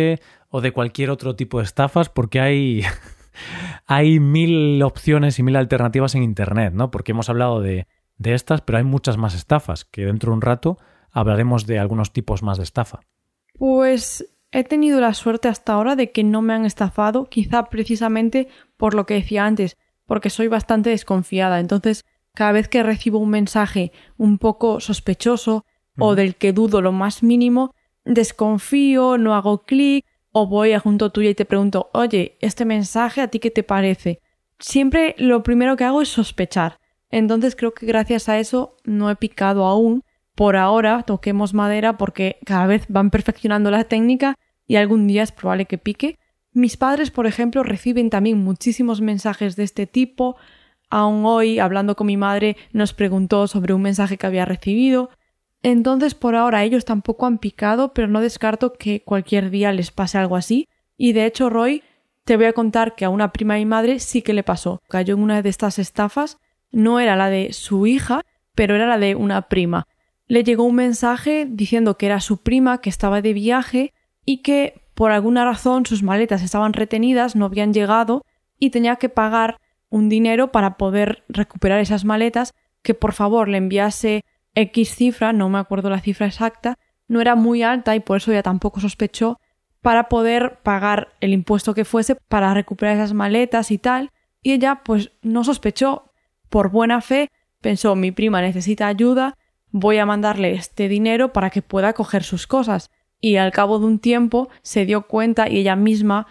o 0.50 0.60
de 0.60 0.72
cualquier 0.72 1.10
otro 1.10 1.34
tipo 1.34 1.58
de 1.58 1.64
estafas, 1.64 2.08
porque 2.08 2.40
hay, 2.40 2.82
hay 3.86 4.20
mil 4.20 4.82
opciones 4.82 5.38
y 5.38 5.42
mil 5.42 5.56
alternativas 5.56 6.14
en 6.14 6.22
Internet, 6.22 6.72
¿no? 6.74 6.90
Porque 6.90 7.12
hemos 7.12 7.28
hablado 7.28 7.60
de, 7.60 7.86
de 8.18 8.34
estas, 8.34 8.60
pero 8.60 8.78
hay 8.78 8.84
muchas 8.84 9.16
más 9.16 9.34
estafas, 9.34 9.84
que 9.84 10.06
dentro 10.06 10.30
de 10.30 10.36
un 10.36 10.42
rato 10.42 10.78
hablaremos 11.10 11.66
de 11.66 11.78
algunos 11.78 12.12
tipos 12.12 12.42
más 12.42 12.58
de 12.58 12.64
estafa. 12.64 13.00
Pues 13.58 14.26
he 14.52 14.64
tenido 14.64 15.00
la 15.00 15.14
suerte 15.14 15.48
hasta 15.48 15.72
ahora 15.72 15.96
de 15.96 16.10
que 16.10 16.24
no 16.24 16.42
me 16.42 16.52
han 16.52 16.64
estafado, 16.64 17.26
quizá 17.26 17.68
precisamente 17.68 18.48
por 18.76 18.94
lo 18.94 19.06
que 19.06 19.14
decía 19.14 19.46
antes, 19.46 19.76
porque 20.06 20.30
soy 20.30 20.48
bastante 20.48 20.90
desconfiada. 20.90 21.60
Entonces, 21.60 22.04
cada 22.34 22.52
vez 22.52 22.68
que 22.68 22.82
recibo 22.82 23.18
un 23.18 23.30
mensaje 23.30 23.92
un 24.16 24.38
poco 24.38 24.80
sospechoso 24.80 25.64
o 25.98 26.14
del 26.14 26.36
que 26.36 26.52
dudo 26.52 26.80
lo 26.80 26.92
más 26.92 27.22
mínimo, 27.22 27.74
desconfío, 28.04 29.18
no 29.18 29.34
hago 29.34 29.64
clic 29.64 30.06
o 30.40 30.46
voy 30.46 30.72
a 30.72 30.80
junto 30.80 31.10
tuyo 31.10 31.30
y 31.30 31.34
te 31.34 31.44
pregunto, 31.44 31.90
oye, 31.92 32.36
este 32.40 32.64
mensaje 32.64 33.20
a 33.20 33.28
ti 33.28 33.40
qué 33.40 33.50
te 33.50 33.64
parece. 33.64 34.20
Siempre 34.60 35.16
lo 35.18 35.42
primero 35.42 35.76
que 35.76 35.84
hago 35.84 36.00
es 36.00 36.08
sospechar. 36.08 36.78
Entonces 37.10 37.56
creo 37.56 37.74
que 37.74 37.86
gracias 37.86 38.28
a 38.28 38.38
eso 38.38 38.76
no 38.84 39.10
he 39.10 39.16
picado 39.16 39.66
aún. 39.66 40.04
Por 40.34 40.56
ahora 40.56 41.02
toquemos 41.02 41.54
madera 41.54 41.96
porque 41.96 42.38
cada 42.44 42.66
vez 42.66 42.84
van 42.88 43.10
perfeccionando 43.10 43.70
la 43.72 43.84
técnica 43.84 44.36
y 44.66 44.76
algún 44.76 45.08
día 45.08 45.24
es 45.24 45.32
probable 45.32 45.66
que 45.66 45.78
pique. 45.78 46.18
Mis 46.52 46.76
padres, 46.76 47.10
por 47.10 47.26
ejemplo, 47.26 47.64
reciben 47.64 48.08
también 48.08 48.38
muchísimos 48.38 49.00
mensajes 49.00 49.56
de 49.56 49.64
este 49.64 49.86
tipo. 49.86 50.36
Aún 50.88 51.26
hoy, 51.26 51.58
hablando 51.58 51.96
con 51.96 52.06
mi 52.06 52.16
madre, 52.16 52.56
nos 52.72 52.94
preguntó 52.94 53.48
sobre 53.48 53.74
un 53.74 53.82
mensaje 53.82 54.16
que 54.16 54.26
había 54.26 54.44
recibido. 54.44 55.10
Entonces, 55.62 56.14
por 56.14 56.36
ahora, 56.36 56.64
ellos 56.64 56.84
tampoco 56.84 57.26
han 57.26 57.38
picado, 57.38 57.92
pero 57.92 58.08
no 58.08 58.20
descarto 58.20 58.72
que 58.72 59.02
cualquier 59.02 59.50
día 59.50 59.72
les 59.72 59.90
pase 59.90 60.18
algo 60.18 60.36
así. 60.36 60.68
Y 60.96 61.12
de 61.12 61.26
hecho, 61.26 61.50
Roy, 61.50 61.82
te 62.24 62.36
voy 62.36 62.46
a 62.46 62.52
contar 62.52 62.94
que 62.94 63.04
a 63.04 63.10
una 63.10 63.32
prima 63.32 63.54
de 63.54 63.60
mi 63.60 63.66
madre 63.66 63.98
sí 64.00 64.22
que 64.22 64.34
le 64.34 64.42
pasó. 64.42 64.80
Cayó 64.88 65.14
en 65.14 65.22
una 65.22 65.42
de 65.42 65.48
estas 65.48 65.78
estafas. 65.78 66.38
No 66.70 67.00
era 67.00 67.16
la 67.16 67.30
de 67.30 67.52
su 67.52 67.86
hija, 67.86 68.22
pero 68.54 68.74
era 68.74 68.86
la 68.86 68.98
de 68.98 69.14
una 69.14 69.48
prima. 69.48 69.86
Le 70.26 70.44
llegó 70.44 70.64
un 70.64 70.74
mensaje 70.74 71.46
diciendo 71.48 71.96
que 71.96 72.06
era 72.06 72.20
su 72.20 72.42
prima, 72.42 72.80
que 72.80 72.90
estaba 72.90 73.22
de 73.22 73.32
viaje 73.32 73.94
y 74.24 74.42
que 74.42 74.82
por 74.94 75.10
alguna 75.10 75.44
razón 75.44 75.86
sus 75.86 76.02
maletas 76.02 76.42
estaban 76.42 76.74
retenidas, 76.74 77.34
no 77.34 77.46
habían 77.46 77.72
llegado 77.72 78.26
y 78.58 78.70
tenía 78.70 78.96
que 78.96 79.08
pagar 79.08 79.58
un 79.88 80.08
dinero 80.08 80.52
para 80.52 80.76
poder 80.76 81.24
recuperar 81.28 81.80
esas 81.80 82.04
maletas, 82.04 82.52
que 82.82 82.94
por 82.94 83.12
favor 83.12 83.48
le 83.48 83.58
enviase 83.58 84.24
X 84.54 84.94
cifra, 84.94 85.32
no 85.32 85.48
me 85.48 85.58
acuerdo 85.58 85.90
la 85.90 86.00
cifra 86.00 86.26
exacta, 86.26 86.78
no 87.06 87.20
era 87.20 87.34
muy 87.34 87.62
alta 87.62 87.94
y 87.94 88.00
por 88.00 88.18
eso 88.18 88.32
ya 88.32 88.42
tampoco 88.42 88.80
sospechó, 88.80 89.38
para 89.80 90.08
poder 90.08 90.58
pagar 90.62 91.14
el 91.20 91.32
impuesto 91.32 91.74
que 91.74 91.84
fuese 91.84 92.16
para 92.16 92.52
recuperar 92.52 92.96
esas 92.96 93.14
maletas 93.14 93.70
y 93.70 93.78
tal, 93.78 94.10
y 94.42 94.52
ella 94.52 94.82
pues 94.84 95.12
no 95.22 95.44
sospechó, 95.44 96.12
por 96.48 96.70
buena 96.70 97.00
fe, 97.00 97.30
pensó 97.60 97.94
mi 97.94 98.10
prima 98.10 98.40
necesita 98.40 98.86
ayuda, 98.86 99.36
voy 99.70 99.98
a 99.98 100.06
mandarle 100.06 100.52
este 100.52 100.88
dinero 100.88 101.32
para 101.32 101.50
que 101.50 101.62
pueda 101.62 101.92
coger 101.92 102.22
sus 102.22 102.46
cosas. 102.46 102.90
Y 103.20 103.36
al 103.36 103.52
cabo 103.52 103.78
de 103.78 103.86
un 103.86 103.98
tiempo 103.98 104.48
se 104.62 104.86
dio 104.86 105.06
cuenta 105.06 105.48
y 105.48 105.58
ella 105.58 105.76
misma 105.76 106.26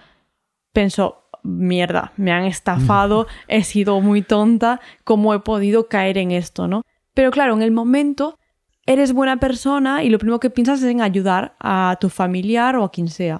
pensó 0.72 1.30
mierda, 1.44 2.14
me 2.18 2.32
han 2.32 2.46
estafado, 2.46 3.28
he 3.48 3.64
sido 3.64 4.02
muy 4.02 4.22
tonta, 4.22 4.80
¿cómo 5.04 5.34
he 5.34 5.40
podido 5.40 5.88
caer 5.88 6.18
en 6.18 6.32
esto, 6.32 6.68
no? 6.68 6.84
Pero 7.18 7.32
claro, 7.32 7.56
en 7.56 7.64
el 7.64 7.72
momento 7.72 8.38
eres 8.86 9.12
buena 9.12 9.38
persona 9.38 10.04
y 10.04 10.10
lo 10.12 10.20
primero 10.20 10.40
que 10.40 10.52
piensas 10.52 10.84
es 10.84 10.92
en 10.92 11.02
ayudar 11.02 11.56
a 11.60 11.98
tu 12.00 12.10
familiar 12.10 12.76
o 12.76 12.84
a 12.84 12.92
quien 12.92 13.08
sea. 13.08 13.40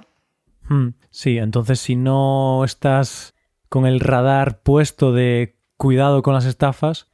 Hmm, 0.68 0.94
sí, 1.10 1.38
entonces 1.38 1.78
si 1.78 1.94
no 1.94 2.64
estás 2.64 3.36
con 3.68 3.86
el 3.86 4.00
radar 4.00 4.62
puesto 4.64 5.12
de 5.12 5.60
cuidado 5.76 6.22
con 6.22 6.34
las 6.34 6.44
estafas, 6.44 7.06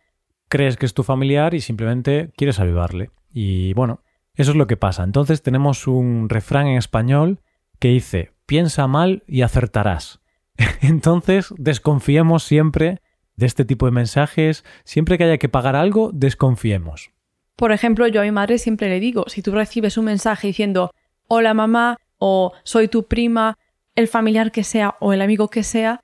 crees 0.49 0.79
que 0.79 0.87
es 0.87 0.95
tu 0.95 1.03
familiar 1.03 1.53
y 1.53 1.61
simplemente 1.61 2.33
quieres 2.35 2.59
ayudarle. 2.61 3.11
Y 3.31 3.75
bueno, 3.75 4.01
eso 4.33 4.53
es 4.53 4.57
lo 4.57 4.67
que 4.67 4.79
pasa. 4.79 5.05
Entonces 5.05 5.43
tenemos 5.43 5.87
un 5.87 6.31
refrán 6.31 6.67
en 6.67 6.79
español 6.79 7.43
que 7.79 7.89
dice, 7.89 8.33
piensa 8.47 8.87
mal 8.87 9.23
y 9.27 9.43
acertarás. 9.43 10.23
Entonces 10.81 11.53
desconfiemos 11.59 12.43
siempre 12.43 13.03
de 13.37 13.47
este 13.47 13.65
tipo 13.65 13.87
de 13.87 13.93
mensajes, 13.93 14.65
siempre 14.85 15.19
que 15.19 15.25
haya 15.25 15.39
que 15.39 15.49
pagar 15.49 15.77
algo, 15.77 16.11
desconfiemos. 16.13 17.11
Por 17.57 17.73
ejemplo, 17.73 18.07
yo 18.09 18.21
a 18.21 18.25
mi 18.25 18.31
madre 18.31 18.59
siempre 18.59 18.89
le 18.89 19.01
digo, 19.01 19.25
si 19.29 19.43
tú 19.43 19.53
recibes 19.53 19.97
un 19.97 20.07
mensaje 20.07 20.49
diciendo 20.49 20.91
hola 21.29 21.55
mamá 21.55 21.99
o 22.19 22.53
soy 22.65 22.89
tu 22.89 23.07
prima, 23.07 23.59
el 23.95 24.09
familiar 24.09 24.51
que 24.51 24.65
sea 24.65 24.97
o 25.01 25.13
el 25.13 25.23
amigo 25.23 25.49
que 25.49 25.63
sea, 25.63 26.01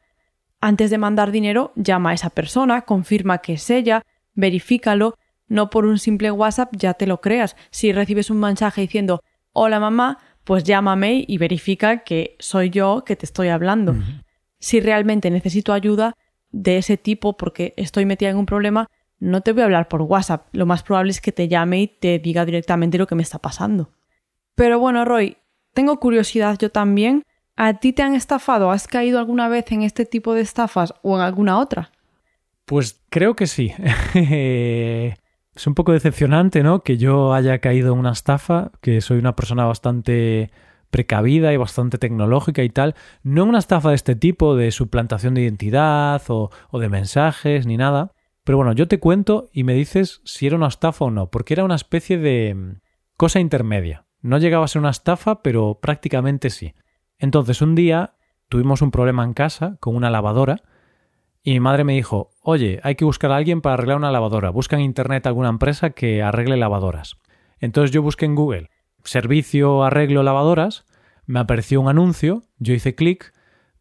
antes 0.61 0.91
de 0.91 0.99
mandar 0.99 1.31
dinero, 1.31 1.73
llama 1.75 2.11
a 2.11 2.15
esa 2.15 2.31
persona, 2.31 2.83
confirma 2.83 3.39
que 3.39 3.55
es 3.55 3.71
ella, 3.71 4.05
verifícalo, 4.35 5.17
no 5.49 5.71
por 5.71 5.87
un 5.87 5.99
simple 5.99 6.31
WhatsApp 6.31 6.73
ya 6.77 6.95
te 6.95 7.07
lo 7.07 7.21
creas. 7.21 7.57
Si 7.71 7.93
recibes 7.93 8.31
un 8.31 8.41
mensaje 8.41 8.83
diciendo 8.83 9.23
hola 9.53 9.81
mamá, 9.81 10.19
pues 10.45 10.65
llámame 10.65 11.25
y 11.27 11.39
verifica 11.39 12.05
que 12.05 12.37
soy 12.39 12.71
yo 12.71 13.05
que 13.05 13.17
te 13.17 13.27
estoy 13.27 13.49
hablando. 13.49 13.97
Si 14.59 14.81
realmente 14.81 15.31
necesito 15.31 15.73
ayuda, 15.73 16.17
de 16.53 16.79
ese 16.79 16.97
tipo 16.97 17.37
porque 17.37 17.75
estoy 17.77 18.07
metida 18.07 18.31
en 18.31 18.37
un 18.37 18.47
problema, 18.47 18.89
no 19.19 19.43
te 19.43 19.53
voy 19.53 19.63
a 19.63 19.67
hablar 19.67 19.89
por 19.89 20.03
WhatsApp. 20.03 20.49
Lo 20.53 20.67
más 20.67 20.83
probable 20.83 21.11
es 21.11 21.21
que 21.21 21.33
te 21.33 21.49
llame 21.49 21.83
y 21.83 21.87
te 21.89 22.19
diga 22.19 22.45
directamente 22.45 22.99
lo 22.99 23.07
que 23.07 23.15
me 23.15 23.23
está 23.23 23.39
pasando. 23.39 23.91
Pero 24.55 24.79
bueno, 24.79 25.05
Roy, 25.05 25.37
tengo 25.75 26.01
curiosidad 26.01 26.59
yo 26.59 26.71
también. 26.71 27.23
¿A 27.57 27.75
ti 27.75 27.93
te 27.93 28.03
han 28.03 28.15
estafado? 28.15 28.71
¿Has 28.71 28.89
caído 28.89 29.19
alguna 29.19 29.49
vez 29.49 29.71
en 29.73 29.83
este 29.83 30.07
tipo 30.07 30.33
de 30.33 30.41
estafas 30.41 30.95
o 31.03 31.17
en 31.17 31.23
alguna 31.23 31.59
otra? 31.59 31.93
Pues 32.65 33.01
creo 33.11 33.37
que 33.37 33.47
sí. 33.47 33.75
es 34.15 35.67
un 35.67 35.75
poco 35.75 35.93
decepcionante, 35.93 36.63
¿no? 36.63 36.83
Que 36.83 36.97
yo 36.97 37.35
haya 37.35 37.59
caído 37.59 37.93
en 37.93 37.99
una 37.99 38.13
estafa, 38.13 38.71
que 38.81 39.01
soy 39.03 39.19
una 39.19 39.37
persona 39.37 39.67
bastante 39.67 40.51
precavida 40.91 41.53
y 41.53 41.57
bastante 41.57 41.99
tecnológica 41.99 42.63
y 42.63 42.69
tal, 42.69 42.95
no 43.23 43.45
una 43.45 43.59
estafa 43.59 43.91
de 43.91 43.95
este 43.95 44.17
tipo, 44.17 44.57
de 44.57 44.71
suplantación 44.71 45.35
de 45.35 45.43
identidad 45.43 46.23
o, 46.29 46.51
de 46.73 46.89
mensajes 46.89 47.67
ni 47.67 47.77
nada. 47.77 48.13
Pero 48.45 48.59
bueno, 48.59 48.73
yo 48.73 48.89
te 48.89 48.99
cuento 48.99 49.49
y 49.53 49.65
me 49.65 49.75
dices 49.75 50.21
si 50.25 50.47
era 50.47 50.57
una 50.57 50.69
estafa 50.69 51.05
o 51.05 51.11
no, 51.11 51.31
porque 51.31 51.55
era 51.55 51.65
una 51.65 51.77
especie 51.77 52.19
de 52.19 52.55
mm, 52.55 52.81
cosa 53.17 53.41
intermedia. 53.41 54.07
No 54.21 54.39
llegaba 54.39 54.65
a 54.65 54.69
ser 54.69 54.81
una 54.81 54.91
estafa, 54.91 55.43
pero 55.43 55.79
prácticamente 55.81 56.51
sí. 56.51 56.75
Entonces 57.19 57.63
un 57.63 57.75
día 57.75 58.17
tuvimos 58.49 58.83
un 58.83 58.91
problema 58.91 59.25
en 59.25 59.33
casa 59.33 59.77
con 59.81 59.95
una 59.95 60.11
lavadora 60.11 60.63
y 61.43 61.53
mi 61.53 61.61
madre 61.61 61.85
me 61.85 61.95
dijo, 61.95 62.31
oye, 62.43 62.81
hay 62.83 62.97
que 62.97 63.05
buscar 63.05 63.31
a 63.33 63.37
alguien 63.37 63.63
para 63.63 63.75
arreglar 63.75 63.97
una 63.97 64.11
lavadora. 64.11 64.51
Busca 64.51 64.77
en 64.77 64.83
Internet 64.83 65.27
alguna 65.27 65.49
empresa 65.49 65.91
que 65.91 66.23
arregle 66.23 66.57
lavadoras. 66.57 67.17
Entonces 67.61 67.93
yo 67.93 68.03
busqué 68.03 68.27
en 68.27 68.35
Google 68.35 68.71
servicio 69.05 69.85
arreglo 69.85 70.23
lavadoras, 70.23 70.85
me 71.27 71.41
apareció 71.41 71.81
un 71.81 71.89
anuncio, 71.89 72.43
yo 72.59 72.75
hice 72.75 72.95
clic, 72.95 73.33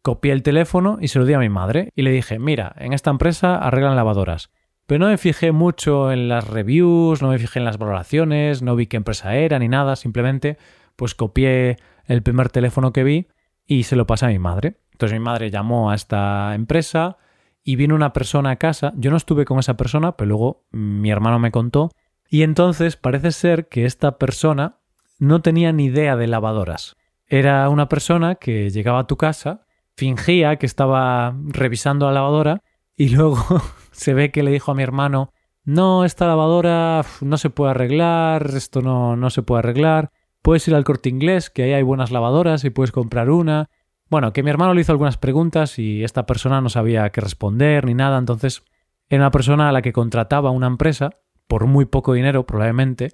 copié 0.02 0.32
el 0.32 0.42
teléfono 0.42 0.98
y 1.00 1.08
se 1.08 1.18
lo 1.18 1.24
di 1.24 1.34
a 1.34 1.38
mi 1.38 1.48
madre 1.48 1.90
y 1.94 2.02
le 2.02 2.10
dije, 2.10 2.38
mira, 2.38 2.74
en 2.78 2.92
esta 2.92 3.10
empresa 3.10 3.56
arreglan 3.56 3.96
lavadoras. 3.96 4.50
Pero 4.86 5.00
no 5.00 5.08
me 5.08 5.18
fijé 5.18 5.52
mucho 5.52 6.10
en 6.10 6.28
las 6.28 6.48
reviews, 6.48 7.22
no 7.22 7.28
me 7.28 7.38
fijé 7.38 7.58
en 7.58 7.64
las 7.64 7.78
valoraciones, 7.78 8.62
no 8.62 8.76
vi 8.76 8.86
qué 8.86 8.96
empresa 8.96 9.36
era 9.36 9.58
ni 9.58 9.68
nada, 9.68 9.96
simplemente 9.96 10.58
pues 10.96 11.14
copié 11.14 11.76
el 12.06 12.22
primer 12.22 12.50
teléfono 12.50 12.92
que 12.92 13.04
vi 13.04 13.28
y 13.66 13.84
se 13.84 13.96
lo 13.96 14.06
pasé 14.06 14.26
a 14.26 14.30
mi 14.30 14.38
madre. 14.38 14.78
Entonces 14.92 15.18
mi 15.18 15.24
madre 15.24 15.50
llamó 15.50 15.90
a 15.90 15.94
esta 15.94 16.54
empresa 16.54 17.18
y 17.62 17.76
vino 17.76 17.94
una 17.94 18.12
persona 18.12 18.50
a 18.50 18.56
casa, 18.56 18.92
yo 18.96 19.10
no 19.10 19.16
estuve 19.16 19.44
con 19.44 19.58
esa 19.58 19.76
persona, 19.76 20.16
pero 20.16 20.28
luego 20.28 20.64
mi 20.72 21.10
hermano 21.10 21.38
me 21.38 21.52
contó, 21.52 21.90
y 22.28 22.42
entonces 22.42 22.96
parece 22.96 23.32
ser 23.32 23.68
que 23.68 23.84
esta 23.84 24.18
persona 24.18 24.79
no 25.20 25.42
tenía 25.42 25.70
ni 25.72 25.84
idea 25.84 26.16
de 26.16 26.26
lavadoras. 26.26 26.96
Era 27.26 27.68
una 27.68 27.88
persona 27.88 28.34
que 28.34 28.70
llegaba 28.70 29.00
a 29.00 29.06
tu 29.06 29.16
casa, 29.16 29.66
fingía 29.94 30.56
que 30.56 30.66
estaba 30.66 31.36
revisando 31.44 32.06
la 32.06 32.12
lavadora 32.12 32.62
y 32.96 33.10
luego 33.10 33.38
se 33.92 34.14
ve 34.14 34.32
que 34.32 34.42
le 34.42 34.50
dijo 34.50 34.72
a 34.72 34.74
mi 34.74 34.82
hermano 34.82 35.32
no, 35.62 36.04
esta 36.04 36.26
lavadora 36.26 37.04
no 37.20 37.36
se 37.36 37.50
puede 37.50 37.72
arreglar, 37.72 38.50
esto 38.54 38.80
no, 38.80 39.14
no 39.14 39.28
se 39.30 39.42
puede 39.42 39.60
arreglar, 39.60 40.10
puedes 40.42 40.66
ir 40.66 40.74
al 40.74 40.84
corte 40.84 41.10
inglés, 41.10 41.50
que 41.50 41.64
ahí 41.64 41.72
hay 41.74 41.82
buenas 41.82 42.10
lavadoras 42.10 42.64
y 42.64 42.70
puedes 42.70 42.92
comprar 42.92 43.30
una. 43.30 43.68
Bueno, 44.08 44.32
que 44.32 44.42
mi 44.42 44.50
hermano 44.50 44.74
le 44.74 44.80
hizo 44.80 44.92
algunas 44.92 45.18
preguntas 45.18 45.78
y 45.78 46.02
esta 46.02 46.24
persona 46.24 46.60
no 46.62 46.70
sabía 46.70 47.08
qué 47.10 47.20
responder 47.20 47.84
ni 47.84 47.94
nada, 47.94 48.18
entonces 48.18 48.64
era 49.10 49.22
una 49.22 49.30
persona 49.30 49.68
a 49.68 49.72
la 49.72 49.82
que 49.82 49.92
contrataba 49.92 50.50
una 50.50 50.66
empresa 50.66 51.10
por 51.46 51.66
muy 51.66 51.84
poco 51.84 52.14
dinero 52.14 52.46
probablemente, 52.46 53.12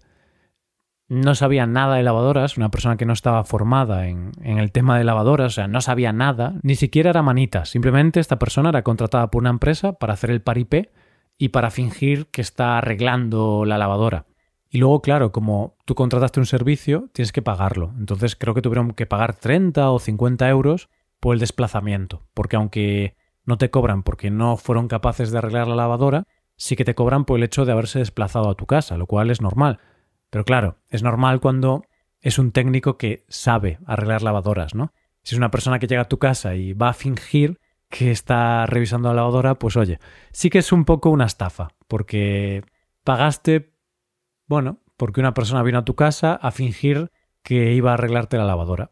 no 1.08 1.34
sabía 1.34 1.66
nada 1.66 1.96
de 1.96 2.02
lavadoras, 2.02 2.56
una 2.56 2.70
persona 2.70 2.96
que 2.96 3.06
no 3.06 3.12
estaba 3.12 3.44
formada 3.44 4.08
en, 4.08 4.32
el 4.42 4.72
tema 4.72 4.98
de 4.98 5.04
lavadoras, 5.04 5.52
o 5.52 5.54
sea, 5.54 5.68
no 5.68 5.80
sabía 5.80 6.12
nada, 6.12 6.54
ni 6.62 6.75
siquiera 6.75 7.10
era 7.10 7.22
manita, 7.22 7.64
simplemente 7.64 8.20
esta 8.20 8.38
persona 8.38 8.70
era 8.70 8.82
contratada 8.82 9.30
por 9.30 9.42
una 9.42 9.50
empresa 9.50 9.92
para 9.92 10.14
hacer 10.14 10.30
el 10.30 10.42
paripé 10.42 10.90
y 11.38 11.50
para 11.50 11.70
fingir 11.70 12.26
que 12.26 12.40
está 12.40 12.78
arreglando 12.78 13.64
la 13.64 13.78
lavadora. 13.78 14.26
Y 14.68 14.78
luego, 14.78 15.00
claro, 15.00 15.32
como 15.32 15.76
tú 15.84 15.94
contrataste 15.94 16.40
un 16.40 16.46
servicio, 16.46 17.08
tienes 17.12 17.32
que 17.32 17.40
pagarlo. 17.40 17.92
Entonces 17.98 18.34
creo 18.34 18.52
que 18.52 18.62
tuvieron 18.62 18.90
que 18.92 19.06
pagar 19.06 19.34
30 19.34 19.90
o 19.90 19.98
50 19.98 20.48
euros 20.48 20.88
por 21.20 21.34
el 21.34 21.40
desplazamiento, 21.40 22.22
porque 22.34 22.56
aunque 22.56 23.16
no 23.44 23.58
te 23.58 23.70
cobran 23.70 24.02
porque 24.02 24.30
no 24.30 24.56
fueron 24.56 24.88
capaces 24.88 25.30
de 25.30 25.38
arreglar 25.38 25.68
la 25.68 25.76
lavadora, 25.76 26.26
sí 26.56 26.75
que 26.75 26.84
te 26.84 26.94
cobran 26.94 27.25
por 27.25 27.38
el 27.38 27.44
hecho 27.44 27.64
de 27.64 27.72
haberse 27.72 28.00
desplazado 28.00 28.50
a 28.50 28.54
tu 28.54 28.66
casa, 28.66 28.96
lo 28.96 29.06
cual 29.06 29.30
es 29.30 29.40
normal. 29.40 29.78
Pero 30.30 30.45
claro, 30.45 30.78
es 30.88 31.02
normal 31.02 31.40
cuando 31.40 31.85
es 32.21 32.38
un 32.38 32.52
técnico 32.52 32.99
que 32.99 33.25
sabe 33.28 33.78
arreglar 33.87 34.23
lavadoras, 34.23 34.75
¿no? 34.75 34.92
Si 35.23 35.35
es 35.35 35.38
una 35.38 35.50
persona 35.50 35.78
que 35.78 35.87
llega 35.87 36.02
a 36.02 36.09
tu 36.09 36.18
casa 36.18 36.54
y 36.54 36.73
va 36.73 36.90
a 36.90 36.95
fingir 36.95 37.59
que 37.88 38.11
está 38.11 38.66
revisando 38.66 39.09
la 39.09 39.14
lavadora, 39.14 39.59
pues 39.59 39.76
oye, 39.76 39.99
sí 40.33 40.50
que 40.50 40.59
es 40.59 40.73
un 40.73 40.85
poco 40.85 41.11
una 41.11 41.26
estafa, 41.26 41.68
porque 41.88 42.64
pagaste, 43.04 43.73
bueno, 44.47 44.80
porque 44.97 45.21
una 45.21 45.35
persona 45.35 45.62
vino 45.62 45.78
a 45.78 45.85
tu 45.85 45.95
casa 45.95 46.35
a 46.35 46.50
fingir 46.50 47.11
que 47.42 47.73
iba 47.75 47.92
a 47.92 47.95
arreglarte 47.95 48.37
la 48.37 48.45
lavadora. 48.45 48.90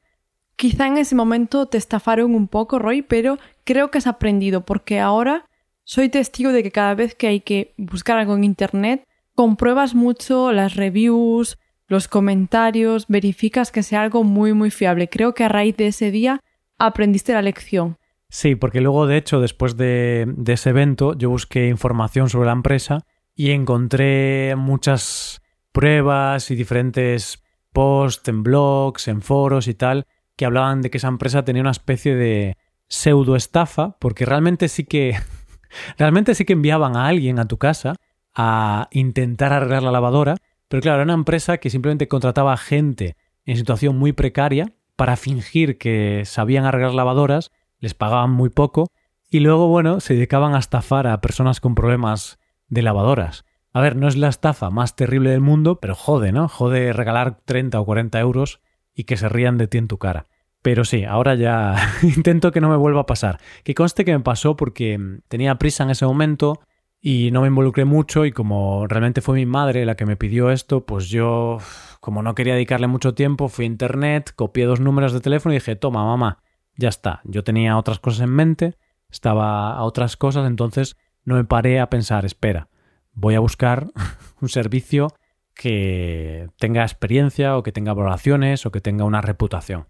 Quizá 0.56 0.86
en 0.86 0.98
ese 0.98 1.16
momento 1.16 1.66
te 1.66 1.78
estafaron 1.78 2.34
un 2.34 2.46
poco, 2.46 2.78
Roy, 2.78 3.02
pero 3.02 3.38
creo 3.64 3.90
que 3.90 3.98
has 3.98 4.06
aprendido, 4.06 4.64
porque 4.64 5.00
ahora 5.00 5.46
soy 5.82 6.08
testigo 6.08 6.52
de 6.52 6.62
que 6.62 6.70
cada 6.70 6.94
vez 6.94 7.14
que 7.16 7.26
hay 7.26 7.40
que 7.40 7.74
buscar 7.76 8.18
algo 8.18 8.36
en 8.36 8.44
Internet, 8.44 9.08
compruebas 9.34 9.94
mucho 9.94 10.52
las 10.52 10.76
reviews, 10.76 11.58
los 11.86 12.08
comentarios, 12.08 13.06
verificas 13.08 13.70
que 13.70 13.82
sea 13.82 14.02
algo 14.02 14.24
muy 14.24 14.52
muy 14.52 14.70
fiable. 14.70 15.08
Creo 15.08 15.34
que 15.34 15.44
a 15.44 15.48
raíz 15.48 15.76
de 15.76 15.88
ese 15.88 16.10
día 16.10 16.40
aprendiste 16.78 17.32
la 17.32 17.42
lección. 17.42 17.98
Sí, 18.28 18.56
porque 18.56 18.80
luego 18.80 19.06
de 19.06 19.16
hecho 19.16 19.40
después 19.40 19.76
de, 19.76 20.26
ese 20.46 20.70
evento 20.70 21.16
yo 21.16 21.30
busqué 21.30 21.68
información 21.68 22.28
sobre 22.28 22.46
la 22.46 22.52
empresa 22.52 23.06
y 23.36 23.50
encontré 23.50 24.56
muchas 24.56 25.40
pruebas 25.72 26.50
y 26.50 26.56
diferentes 26.56 27.42
posts 27.72 28.28
en 28.28 28.42
blogs, 28.42 29.08
en 29.08 29.22
foros 29.22 29.68
y 29.68 29.74
tal, 29.74 30.06
que 30.36 30.46
hablaban 30.46 30.82
de 30.82 30.90
que 30.90 30.98
esa 30.98 31.08
empresa 31.08 31.44
tenía 31.44 31.62
una 31.62 31.70
especie 31.70 32.14
de 32.14 32.56
pseudo 32.88 33.36
estafa, 33.36 33.96
porque 33.98 34.24
realmente 34.24 34.68
sí 34.68 34.84
que 34.84 35.16
realmente 35.98 36.34
sí 36.34 36.44
que 36.44 36.52
enviaban 36.54 36.96
a 36.96 37.06
alguien 37.06 37.38
a 37.38 37.46
tu 37.46 37.58
casa 37.58 37.94
a 38.34 38.88
intentar 38.90 39.52
arreglar 39.52 39.82
la 39.82 39.92
lavadora, 39.92 40.36
pero 40.68 40.82
claro, 40.82 40.96
era 40.96 41.04
una 41.04 41.14
empresa 41.14 41.58
que 41.58 41.70
simplemente 41.70 42.08
contrataba 42.08 42.56
gente 42.56 43.16
en 43.44 43.56
situación 43.56 43.96
muy 43.96 44.12
precaria 44.12 44.72
para 44.96 45.16
fingir 45.16 45.78
que 45.78 46.22
sabían 46.24 46.64
arreglar 46.64 46.94
lavadoras, 46.94 47.50
les 47.78 47.94
pagaban 47.94 48.30
muy 48.30 48.50
poco 48.50 48.90
y 49.30 49.40
luego, 49.40 49.68
bueno, 49.68 50.00
se 50.00 50.14
dedicaban 50.14 50.54
a 50.54 50.58
estafar 50.58 51.06
a 51.06 51.20
personas 51.20 51.60
con 51.60 51.74
problemas 51.74 52.38
de 52.68 52.82
lavadoras. 52.82 53.44
A 53.72 53.80
ver, 53.80 53.96
no 53.96 54.06
es 54.06 54.16
la 54.16 54.28
estafa 54.28 54.70
más 54.70 54.94
terrible 54.94 55.30
del 55.30 55.40
mundo, 55.40 55.80
pero 55.80 55.96
jode, 55.96 56.30
¿no? 56.30 56.48
Jode 56.48 56.92
regalar 56.92 57.40
30 57.44 57.80
o 57.80 57.84
40 57.84 58.20
euros 58.20 58.60
y 58.94 59.04
que 59.04 59.16
se 59.16 59.28
rían 59.28 59.58
de 59.58 59.66
ti 59.66 59.78
en 59.78 59.88
tu 59.88 59.98
cara. 59.98 60.28
Pero 60.62 60.84
sí, 60.84 61.04
ahora 61.04 61.34
ya 61.34 61.74
intento 62.02 62.52
que 62.52 62.60
no 62.60 62.68
me 62.68 62.76
vuelva 62.76 63.00
a 63.00 63.06
pasar. 63.06 63.40
Que 63.64 63.74
conste 63.74 64.04
que 64.04 64.12
me 64.12 64.22
pasó 64.22 64.56
porque 64.56 64.98
tenía 65.28 65.56
prisa 65.56 65.82
en 65.82 65.90
ese 65.90 66.06
momento, 66.06 66.60
y 67.06 67.32
no 67.32 67.42
me 67.42 67.48
involucré 67.48 67.84
mucho 67.84 68.24
y 68.24 68.32
como 68.32 68.86
realmente 68.86 69.20
fue 69.20 69.34
mi 69.34 69.44
madre 69.44 69.84
la 69.84 69.94
que 69.94 70.06
me 70.06 70.16
pidió 70.16 70.50
esto, 70.50 70.86
pues 70.86 71.10
yo, 71.10 71.58
como 72.00 72.22
no 72.22 72.34
quería 72.34 72.54
dedicarle 72.54 72.86
mucho 72.86 73.12
tiempo, 73.12 73.50
fui 73.50 73.66
a 73.66 73.68
internet, 73.68 74.32
copié 74.34 74.64
dos 74.64 74.80
números 74.80 75.12
de 75.12 75.20
teléfono 75.20 75.52
y 75.52 75.56
dije, 75.56 75.76
toma, 75.76 76.02
mamá, 76.02 76.42
ya 76.78 76.88
está. 76.88 77.20
Yo 77.24 77.44
tenía 77.44 77.76
otras 77.76 77.98
cosas 77.98 78.22
en 78.22 78.30
mente, 78.30 78.78
estaba 79.10 79.74
a 79.74 79.82
otras 79.82 80.16
cosas, 80.16 80.46
entonces 80.46 80.96
no 81.26 81.34
me 81.34 81.44
paré 81.44 81.78
a 81.78 81.90
pensar, 81.90 82.24
espera, 82.24 82.70
voy 83.12 83.34
a 83.34 83.40
buscar 83.40 83.88
un 84.40 84.48
servicio 84.48 85.08
que 85.54 86.48
tenga 86.58 86.84
experiencia 86.84 87.58
o 87.58 87.62
que 87.62 87.72
tenga 87.72 87.92
valoraciones 87.92 88.64
o 88.64 88.72
que 88.72 88.80
tenga 88.80 89.04
una 89.04 89.20
reputación. 89.20 89.88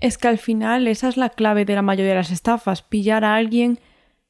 Es 0.00 0.16
que 0.16 0.28
al 0.28 0.38
final 0.38 0.86
esa 0.86 1.08
es 1.08 1.16
la 1.16 1.30
clave 1.30 1.64
de 1.64 1.74
la 1.74 1.82
mayoría 1.82 2.12
de 2.12 2.18
las 2.18 2.30
estafas, 2.30 2.82
pillar 2.82 3.24
a 3.24 3.34
alguien 3.34 3.80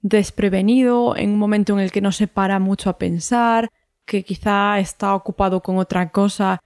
desprevenido, 0.02 1.16
en 1.16 1.30
un 1.30 1.38
momento 1.38 1.72
en 1.72 1.80
el 1.80 1.92
que 1.92 2.00
no 2.00 2.12
se 2.12 2.26
para 2.26 2.58
mucho 2.58 2.90
a 2.90 2.98
pensar, 2.98 3.70
que 4.04 4.24
quizá 4.24 4.78
está 4.80 5.14
ocupado 5.14 5.62
con 5.62 5.78
otra 5.78 6.10
cosa 6.10 6.60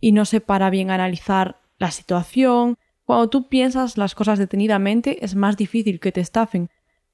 y 0.00 0.12
no 0.12 0.24
se 0.24 0.40
para 0.40 0.70
bien 0.70 0.90
a 0.90 0.94
analizar 0.94 1.60
la 1.78 1.90
situación. 1.92 2.76
Cuando 3.04 3.30
tú 3.30 3.48
piensas 3.48 3.96
las 3.96 4.14
cosas 4.14 4.38
detenidamente 4.38 5.24
es 5.24 5.34
más 5.34 5.56
difícil 5.56 6.00
que 6.00 6.12
te 6.12 6.20
estafen, 6.20 6.68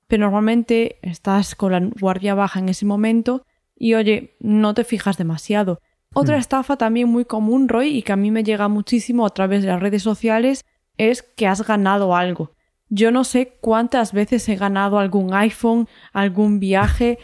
pero 0.08 0.24
normalmente 0.24 0.98
estás 1.02 1.54
con 1.54 1.72
la 1.72 1.80
guardia 1.80 2.34
baja 2.34 2.58
en 2.58 2.68
ese 2.68 2.86
momento 2.86 3.44
y 3.76 3.94
oye, 3.94 4.34
no 4.40 4.72
te 4.72 4.84
fijas 4.84 5.18
demasiado. 5.18 5.80
Otra 6.14 6.36
hmm. 6.36 6.40
estafa 6.40 6.76
también 6.76 7.08
muy 7.08 7.26
común, 7.26 7.68
Roy, 7.68 7.88
y 7.98 8.02
que 8.02 8.12
a 8.12 8.16
mí 8.16 8.30
me 8.30 8.44
llega 8.44 8.68
muchísimo 8.68 9.26
a 9.26 9.30
través 9.30 9.62
de 9.62 9.68
las 9.68 9.80
redes 9.80 10.02
sociales, 10.02 10.64
es 10.96 11.22
que 11.22 11.46
has 11.46 11.66
ganado 11.66 12.16
algo. 12.16 12.52
Yo 12.88 13.10
no 13.10 13.24
sé 13.24 13.56
cuántas 13.60 14.12
veces 14.12 14.48
he 14.48 14.56
ganado 14.56 14.98
algún 14.98 15.34
iPhone, 15.34 15.88
algún 16.12 16.60
viaje. 16.60 17.18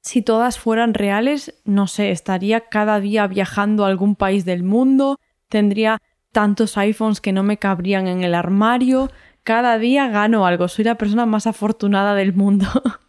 Si 0.00 0.22
todas 0.22 0.58
fueran 0.58 0.94
reales, 0.94 1.54
no 1.64 1.86
sé, 1.86 2.10
estaría 2.10 2.68
cada 2.68 2.98
día 2.98 3.26
viajando 3.26 3.84
a 3.84 3.88
algún 3.88 4.16
país 4.16 4.44
del 4.44 4.62
mundo, 4.62 5.20
tendría 5.48 6.00
tantos 6.32 6.78
iPhones 6.78 7.20
que 7.20 7.32
no 7.32 7.42
me 7.42 7.58
cabrían 7.58 8.08
en 8.08 8.24
el 8.24 8.34
armario. 8.34 9.10
Cada 9.44 9.78
día 9.78 10.08
gano 10.08 10.46
algo, 10.46 10.68
soy 10.68 10.86
la 10.86 10.96
persona 10.96 11.26
más 11.26 11.46
afortunada 11.46 12.14
del 12.14 12.34
mundo. 12.34 12.66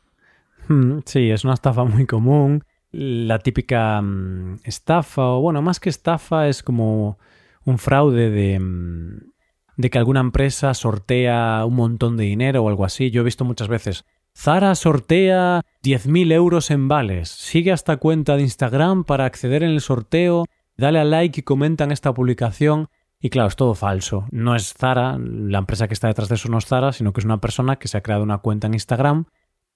Hmm, 0.69 0.99
sí, 1.05 1.29
es 1.29 1.43
una 1.43 1.55
estafa 1.55 1.83
muy 1.83 2.05
común. 2.05 2.63
La 2.93 3.37
típica 3.39 4.01
mm, 4.01 4.61
estafa, 4.63 5.21
o 5.23 5.41
bueno, 5.41 5.61
más 5.61 5.81
que 5.81 5.89
estafa, 5.89 6.47
es 6.47 6.63
como 6.63 7.17
un 7.65 7.77
fraude 7.77 8.29
de 8.29 8.59
mm, 8.59 9.32
de 9.77 9.89
que 9.89 9.97
alguna 9.97 10.19
empresa 10.19 10.73
sortea 10.73 11.63
un 11.65 11.75
montón 11.75 12.17
de 12.17 12.25
dinero 12.25 12.63
o 12.63 12.69
algo 12.69 12.85
así. 12.85 13.11
Yo 13.11 13.21
he 13.21 13.25
visto 13.25 13.45
muchas 13.45 13.67
veces. 13.67 14.05
Zara 14.35 14.75
sortea 14.75 15.61
10.000 15.83 16.31
euros 16.33 16.71
en 16.71 16.87
vales. 16.87 17.29
Sigue 17.29 17.71
esta 17.71 17.97
cuenta 17.97 18.35
de 18.35 18.43
Instagram 18.43 19.03
para 19.03 19.25
acceder 19.25 19.63
en 19.63 19.71
el 19.71 19.81
sorteo. 19.81 20.45
Dale 20.75 20.99
a 20.99 21.03
like 21.03 21.39
y 21.39 21.43
comenta 21.43 21.83
en 21.83 21.91
esta 21.91 22.13
publicación. 22.13 22.89
Y 23.19 23.29
claro, 23.29 23.47
es 23.47 23.55
todo 23.55 23.75
falso. 23.75 24.25
No 24.31 24.55
es 24.55 24.73
Zara, 24.73 25.17
la 25.17 25.59
empresa 25.59 25.87
que 25.87 25.93
está 25.93 26.07
detrás 26.07 26.29
de 26.29 26.35
eso 26.35 26.49
no 26.49 26.57
es 26.57 26.65
Zara, 26.65 26.91
sino 26.91 27.13
que 27.13 27.21
es 27.21 27.25
una 27.25 27.39
persona 27.39 27.77
que 27.77 27.87
se 27.87 27.97
ha 27.97 28.01
creado 28.01 28.23
una 28.23 28.39
cuenta 28.39 28.67
en 28.67 28.73
Instagram 28.73 29.25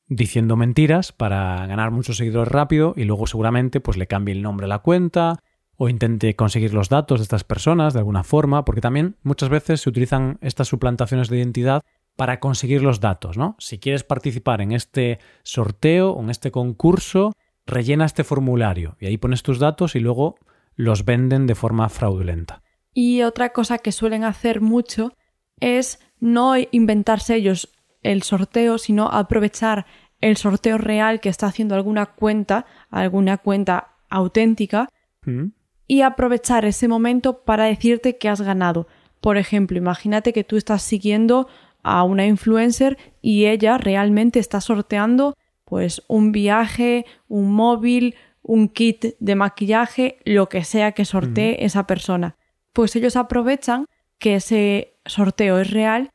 diciendo 0.07 0.55
mentiras 0.55 1.11
para 1.11 1.65
ganar 1.67 1.91
muchos 1.91 2.17
seguidores 2.17 2.51
rápido 2.51 2.93
y 2.95 3.03
luego 3.03 3.27
seguramente 3.27 3.79
pues 3.79 3.97
le 3.97 4.07
cambie 4.07 4.33
el 4.33 4.41
nombre 4.41 4.65
a 4.65 4.69
la 4.69 4.79
cuenta, 4.79 5.39
o 5.77 5.89
intente 5.89 6.35
conseguir 6.35 6.73
los 6.73 6.89
datos 6.89 7.19
de 7.19 7.23
estas 7.23 7.43
personas 7.43 7.93
de 7.93 7.99
alguna 7.99 8.23
forma, 8.23 8.65
porque 8.65 8.81
también 8.81 9.15
muchas 9.23 9.49
veces 9.49 9.81
se 9.81 9.89
utilizan 9.89 10.39
estas 10.41 10.67
suplantaciones 10.67 11.29
de 11.29 11.37
identidad 11.37 11.83
para 12.15 12.39
conseguir 12.39 12.81
los 12.81 12.99
datos, 12.99 13.37
¿no? 13.37 13.55
Si 13.59 13.77
quieres 13.77 14.03
participar 14.03 14.61
en 14.61 14.71
este 14.71 15.19
sorteo 15.43 16.11
o 16.11 16.23
en 16.23 16.31
este 16.31 16.51
concurso, 16.51 17.33
rellena 17.67 18.05
este 18.05 18.23
formulario 18.23 18.97
y 18.99 19.05
ahí 19.05 19.17
pones 19.17 19.43
tus 19.43 19.59
datos 19.59 19.95
y 19.95 19.99
luego 19.99 20.35
los 20.75 21.05
venden 21.05 21.45
de 21.45 21.55
forma 21.55 21.89
fraudulenta. 21.89 22.63
Y 22.93 23.21
otra 23.21 23.49
cosa 23.49 23.77
que 23.77 23.91
suelen 23.91 24.23
hacer 24.23 24.61
mucho 24.61 25.13
es 25.59 25.99
no 26.19 26.53
inventarse 26.71 27.35
ellos 27.35 27.69
el 28.01 28.23
sorteo, 28.23 28.79
sino 28.79 29.09
aprovechar 29.09 29.85
el 30.21 30.37
sorteo 30.37 30.79
real 30.79 31.19
que 31.19 31.29
está 31.29 31.45
haciendo 31.45 31.75
alguna 31.75 32.07
cuenta, 32.07 32.65
alguna 32.89 33.37
cuenta 33.37 33.89
auténtica, 34.09 34.89
¿Mm? 35.25 35.49
Y 35.87 36.01
aprovechar 36.01 36.65
ese 36.65 36.87
momento 36.87 37.39
para 37.43 37.65
decirte 37.65 38.17
que 38.17 38.29
has 38.29 38.41
ganado. 38.41 38.87
Por 39.21 39.37
ejemplo, 39.37 39.77
imagínate 39.77 40.33
que 40.33 40.43
tú 40.43 40.57
estás 40.57 40.81
siguiendo 40.81 41.47
a 41.83 42.03
una 42.03 42.25
influencer 42.25 42.97
y 43.21 43.45
ella 43.45 43.77
realmente 43.77 44.39
está 44.39 44.61
sorteando 44.61 45.35
pues 45.65 46.03
un 46.07 46.31
viaje, 46.31 47.05
un 47.27 47.53
móvil, 47.53 48.15
un 48.41 48.69
kit 48.69 49.15
de 49.19 49.35
maquillaje, 49.35 50.19
lo 50.23 50.49
que 50.49 50.63
sea 50.63 50.93
que 50.93 51.05
sortee 51.05 51.65
esa 51.65 51.87
persona. 51.87 52.35
Pues 52.73 52.95
ellos 52.95 53.15
aprovechan 53.15 53.85
que 54.19 54.35
ese 54.35 54.93
sorteo 55.05 55.59
es 55.59 55.71
real 55.71 56.11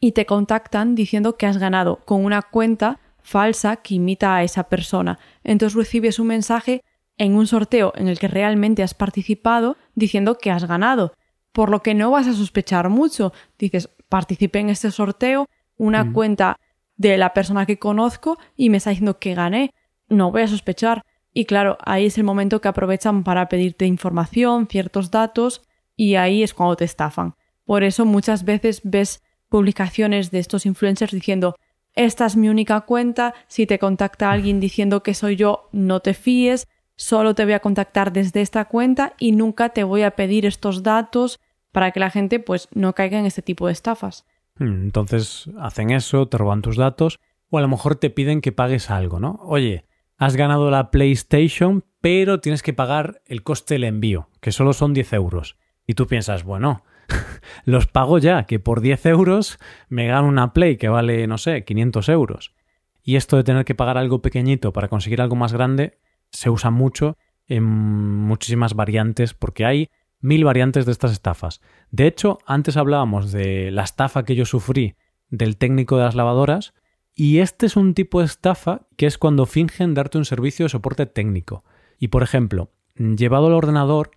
y 0.00 0.12
te 0.12 0.26
contactan 0.26 0.94
diciendo 0.94 1.36
que 1.36 1.46
has 1.46 1.58
ganado 1.58 2.00
con 2.04 2.24
una 2.24 2.42
cuenta 2.42 3.00
falsa 3.22 3.76
que 3.76 3.94
imita 3.94 4.34
a 4.34 4.42
esa 4.42 4.64
persona. 4.64 5.18
Entonces 5.44 5.76
recibes 5.76 6.18
un 6.18 6.28
mensaje 6.28 6.82
en 7.20 7.34
un 7.34 7.46
sorteo 7.46 7.92
en 7.96 8.08
el 8.08 8.18
que 8.18 8.28
realmente 8.28 8.82
has 8.82 8.94
participado 8.94 9.76
diciendo 9.94 10.38
que 10.38 10.50
has 10.50 10.64
ganado, 10.64 11.12
por 11.52 11.68
lo 11.68 11.82
que 11.82 11.92
no 11.92 12.10
vas 12.10 12.26
a 12.26 12.32
sospechar 12.32 12.88
mucho. 12.88 13.34
Dices, 13.58 13.90
participé 14.08 14.60
en 14.60 14.70
este 14.70 14.90
sorteo, 14.90 15.46
una 15.76 16.04
Mm. 16.04 16.12
cuenta 16.14 16.56
de 16.96 17.18
la 17.18 17.34
persona 17.34 17.66
que 17.66 17.78
conozco 17.78 18.38
y 18.56 18.70
me 18.70 18.78
está 18.78 18.88
diciendo 18.88 19.18
que 19.18 19.34
gané. 19.34 19.70
No 20.08 20.32
voy 20.32 20.42
a 20.42 20.48
sospechar. 20.48 21.02
Y 21.34 21.44
claro, 21.44 21.76
ahí 21.84 22.06
es 22.06 22.16
el 22.16 22.24
momento 22.24 22.62
que 22.62 22.68
aprovechan 22.68 23.22
para 23.22 23.50
pedirte 23.50 23.84
información, 23.84 24.66
ciertos 24.66 25.10
datos, 25.10 25.60
y 25.96 26.14
ahí 26.14 26.42
es 26.42 26.54
cuando 26.54 26.76
te 26.76 26.86
estafan. 26.86 27.34
Por 27.66 27.84
eso 27.84 28.06
muchas 28.06 28.44
veces 28.44 28.80
ves 28.82 29.22
publicaciones 29.50 30.30
de 30.30 30.38
estos 30.38 30.64
influencers 30.64 31.12
diciendo 31.12 31.54
esta 31.94 32.24
es 32.24 32.34
mi 32.36 32.48
única 32.48 32.80
cuenta, 32.82 33.34
si 33.46 33.66
te 33.66 33.78
contacta 33.78 34.30
alguien 34.30 34.58
diciendo 34.58 35.02
que 35.02 35.12
soy 35.12 35.36
yo, 35.36 35.68
no 35.72 36.00
te 36.00 36.14
fíes, 36.14 36.66
solo 37.00 37.34
te 37.34 37.44
voy 37.44 37.54
a 37.54 37.60
contactar 37.60 38.12
desde 38.12 38.42
esta 38.42 38.66
cuenta 38.66 39.14
y 39.18 39.32
nunca 39.32 39.70
te 39.70 39.84
voy 39.84 40.02
a 40.02 40.10
pedir 40.10 40.44
estos 40.44 40.82
datos 40.82 41.40
para 41.72 41.92
que 41.92 42.00
la 42.00 42.10
gente 42.10 42.40
pues 42.40 42.68
no 42.74 42.94
caiga 42.94 43.18
en 43.18 43.24
este 43.24 43.40
tipo 43.40 43.66
de 43.66 43.72
estafas. 43.72 44.26
Mm, 44.58 44.82
Entonces 44.82 45.48
hacen 45.58 45.90
eso, 45.90 46.28
te 46.28 46.36
roban 46.36 46.60
tus 46.60 46.76
datos 46.76 47.18
o 47.48 47.56
a 47.56 47.62
lo 47.62 47.68
mejor 47.68 47.96
te 47.96 48.10
piden 48.10 48.42
que 48.42 48.52
pagues 48.52 48.90
algo, 48.90 49.18
¿no? 49.18 49.40
Oye, 49.44 49.86
has 50.18 50.36
ganado 50.36 50.70
la 50.70 50.90
PlayStation, 50.90 51.84
pero 52.02 52.40
tienes 52.40 52.62
que 52.62 52.74
pagar 52.74 53.22
el 53.24 53.42
coste 53.42 53.74
del 53.74 53.84
envío, 53.84 54.28
que 54.42 54.52
solo 54.52 54.74
son 54.74 54.92
10 54.92 55.14
euros. 55.14 55.56
Y 55.86 55.94
tú 55.94 56.06
piensas, 56.06 56.44
bueno, 56.44 56.84
los 57.64 57.86
pago 57.86 58.18
ya, 58.18 58.44
que 58.44 58.60
por 58.60 58.82
10 58.82 59.06
euros 59.06 59.58
me 59.88 60.06
gano 60.06 60.28
una 60.28 60.52
Play 60.52 60.76
que 60.76 60.90
vale, 60.90 61.26
no 61.26 61.38
sé, 61.38 61.64
500 61.64 62.10
euros. 62.10 62.54
Y 63.02 63.16
esto 63.16 63.38
de 63.38 63.44
tener 63.44 63.64
que 63.64 63.74
pagar 63.74 63.96
algo 63.96 64.20
pequeñito 64.20 64.74
para 64.74 64.88
conseguir 64.88 65.22
algo 65.22 65.34
más 65.34 65.54
grande 65.54 65.98
se 66.30 66.50
usa 66.50 66.70
mucho 66.70 67.16
en 67.46 67.64
muchísimas 67.64 68.74
variantes 68.74 69.34
porque 69.34 69.64
hay 69.64 69.90
mil 70.20 70.44
variantes 70.44 70.86
de 70.86 70.92
estas 70.92 71.12
estafas. 71.12 71.60
De 71.90 72.06
hecho, 72.06 72.38
antes 72.46 72.76
hablábamos 72.76 73.32
de 73.32 73.70
la 73.70 73.82
estafa 73.82 74.24
que 74.24 74.36
yo 74.36 74.44
sufrí 74.44 74.96
del 75.28 75.56
técnico 75.56 75.96
de 75.96 76.04
las 76.04 76.14
lavadoras 76.14 76.74
y 77.14 77.38
este 77.38 77.66
es 77.66 77.76
un 77.76 77.94
tipo 77.94 78.20
de 78.20 78.26
estafa 78.26 78.86
que 78.96 79.06
es 79.06 79.18
cuando 79.18 79.46
fingen 79.46 79.94
darte 79.94 80.18
un 80.18 80.24
servicio 80.24 80.64
de 80.64 80.70
soporte 80.70 81.06
técnico. 81.06 81.64
Y 81.98 82.08
por 82.08 82.22
ejemplo, 82.22 82.72
llevado 82.94 83.48
al 83.48 83.54
ordenador, 83.54 84.12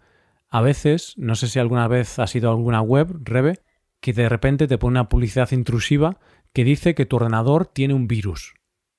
a 0.50 0.62
veces, 0.62 1.14
no 1.18 1.36
sé 1.36 1.48
si 1.48 1.60
alguna 1.60 1.88
vez 1.88 2.20
has 2.20 2.36
ido 2.36 2.50
a 2.50 2.54
alguna 2.54 2.82
web, 2.82 3.18
Rebe, 3.24 3.62
que 4.00 4.14
de 4.14 4.30
repente 4.30 4.68
te 4.68 4.78
pone 4.78 5.00
una 5.00 5.10
publicidad 5.10 5.52
intrusiva 5.52 6.20
que 6.54 6.64
dice 6.64 6.94
que 6.94 7.06
tu 7.06 7.16
ordenador 7.16 7.66
tiene 7.66 7.94
un 7.94 8.08
virus. 8.08 8.54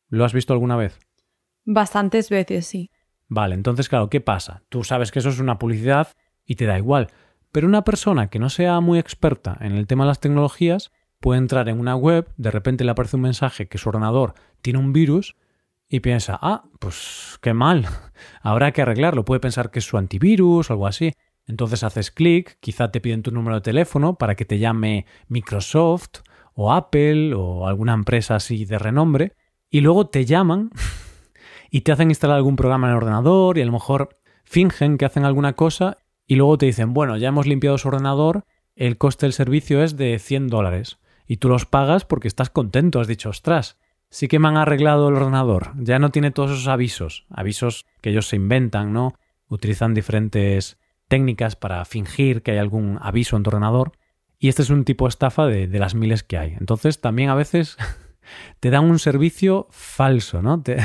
¿Lo 0.09 0.24
has 0.24 0.33
visto 0.33 0.53
alguna 0.53 0.77
vez? 0.77 0.98
Bastantes 1.64 2.29
veces, 2.31 2.66
sí. 2.66 2.90
Vale, 3.35 3.57
entonces 3.57 3.88
claro, 3.88 4.09
¿qué 4.11 4.20
pasa? 4.20 4.62
Tú 4.68 4.85
sabes 4.85 5.11
que 5.11 5.18
eso 5.18 5.29
es 5.29 5.40
una 5.40 5.59
publicidad 5.59 6.07
y 6.47 6.55
te 6.55 6.66
da 6.66 6.79
igual. 6.79 7.09
Pero 7.51 7.66
una 7.66 7.83
persona 7.83 8.29
que 8.29 8.38
no 8.38 8.49
sea 8.49 8.79
muy 8.79 9.01
experta 9.01 9.59
en 9.61 9.73
el 9.73 9.88
tema 9.88 10.05
de 10.05 10.09
las 10.09 10.20
tecnologías 10.20 10.92
puede 11.18 11.38
entrar 11.38 11.68
en 11.68 11.81
una 11.81 11.97
web, 11.97 12.29
de 12.37 12.53
repente 12.53 12.85
le 12.85 12.92
aparece 12.92 13.16
un 13.16 13.23
mensaje 13.23 13.66
que 13.66 13.77
su 13.77 13.88
ordenador 13.88 14.35
tiene 14.62 14.79
un 14.79 14.92
virus 14.92 15.35
y 15.88 15.99
piensa, 15.99 16.38
ah, 16.40 16.62
pues 16.79 17.40
qué 17.42 17.55
mal, 17.55 17.88
habrá 18.40 18.70
que 18.70 18.83
arreglarlo. 18.83 19.25
Puede 19.25 19.40
pensar 19.40 19.73
que 19.73 19.81
es 19.81 19.85
su 19.85 19.99
antivirus 19.99 20.70
o 20.70 20.73
algo 20.73 20.87
así. 20.87 21.11
Entonces 21.49 21.83
haces 21.83 22.12
clic, 22.12 22.59
quizá 22.61 22.92
te 22.92 23.01
piden 23.01 23.25
tu 23.25 23.33
número 23.33 23.57
de 23.57 23.62
teléfono 23.62 24.14
para 24.14 24.37
que 24.37 24.44
te 24.44 24.61
llame 24.61 25.07
Microsoft 25.27 26.20
o 26.55 26.73
Apple 26.73 27.35
o 27.35 27.66
alguna 27.66 27.94
empresa 27.94 28.37
así 28.37 28.64
de 28.64 28.79
renombre 28.79 29.33
y 29.70 29.81
luego 29.81 30.07
te 30.07 30.25
llaman 30.25 30.70
y 31.74 31.80
te 31.80 31.90
hacen 31.90 32.08
instalar 32.08 32.37
algún 32.37 32.54
programa 32.54 32.87
en 32.87 32.92
el 32.92 32.98
ordenador 32.98 33.58
y 33.58 33.62
a 33.62 33.66
lo 33.66 33.72
mejor 33.72 34.16
fingen 34.44 34.96
que 34.96 35.06
hacen 35.06 35.24
alguna 35.24 35.54
cosa 35.54 35.98
y 36.24 36.37
luego 36.37 36.56
te 36.56 36.66
dicen, 36.66 36.94
bueno, 36.94 37.16
ya 37.16 37.26
hemos 37.26 37.48
limpiado 37.48 37.78
su 37.78 37.88
ordenador, 37.88 38.44
el 38.76 38.96
coste 38.96 39.26
del 39.26 39.32
servicio 39.32 39.82
es 39.82 39.96
de 39.96 40.20
100 40.20 40.46
dólares 40.46 40.98
y 41.26 41.38
tú 41.38 41.48
los 41.48 41.66
pagas 41.66 42.04
porque 42.04 42.28
estás 42.28 42.48
contento, 42.48 43.00
has 43.00 43.08
dicho, 43.08 43.28
ostras, 43.28 43.76
sí 44.08 44.28
que 44.28 44.38
me 44.38 44.46
han 44.46 44.56
arreglado 44.56 45.08
el 45.08 45.16
ordenador, 45.16 45.72
ya 45.76 45.98
no 45.98 46.10
tiene 46.10 46.30
todos 46.30 46.52
esos 46.52 46.68
avisos, 46.68 47.26
avisos 47.28 47.87
que 48.00 48.10
ellos 48.10 48.28
se 48.28 48.37
inventan, 48.37 48.92
¿no? 48.92 49.14
Utilizan 49.48 49.94
diferentes 49.94 50.78
técnicas 51.08 51.56
para 51.56 51.84
fingir 51.84 52.42
que 52.42 52.52
hay 52.52 52.58
algún 52.58 53.00
aviso 53.02 53.37
en 53.37 53.42
tu 53.42 53.50
ordenador 53.50 53.98
y 54.38 54.46
este 54.46 54.62
es 54.62 54.70
un 54.70 54.84
tipo 54.84 55.06
de 55.06 55.08
estafa 55.08 55.46
de, 55.46 55.66
de 55.66 55.78
las 55.80 55.96
miles 55.96 56.22
que 56.22 56.38
hay. 56.38 56.54
Entonces 56.60 57.00
también 57.00 57.30
a 57.30 57.34
veces 57.34 57.76
te 58.60 58.70
dan 58.70 58.84
un 58.84 59.00
servicio 59.00 59.66
falso, 59.70 60.40
¿no? 60.40 60.62
Te, 60.62 60.76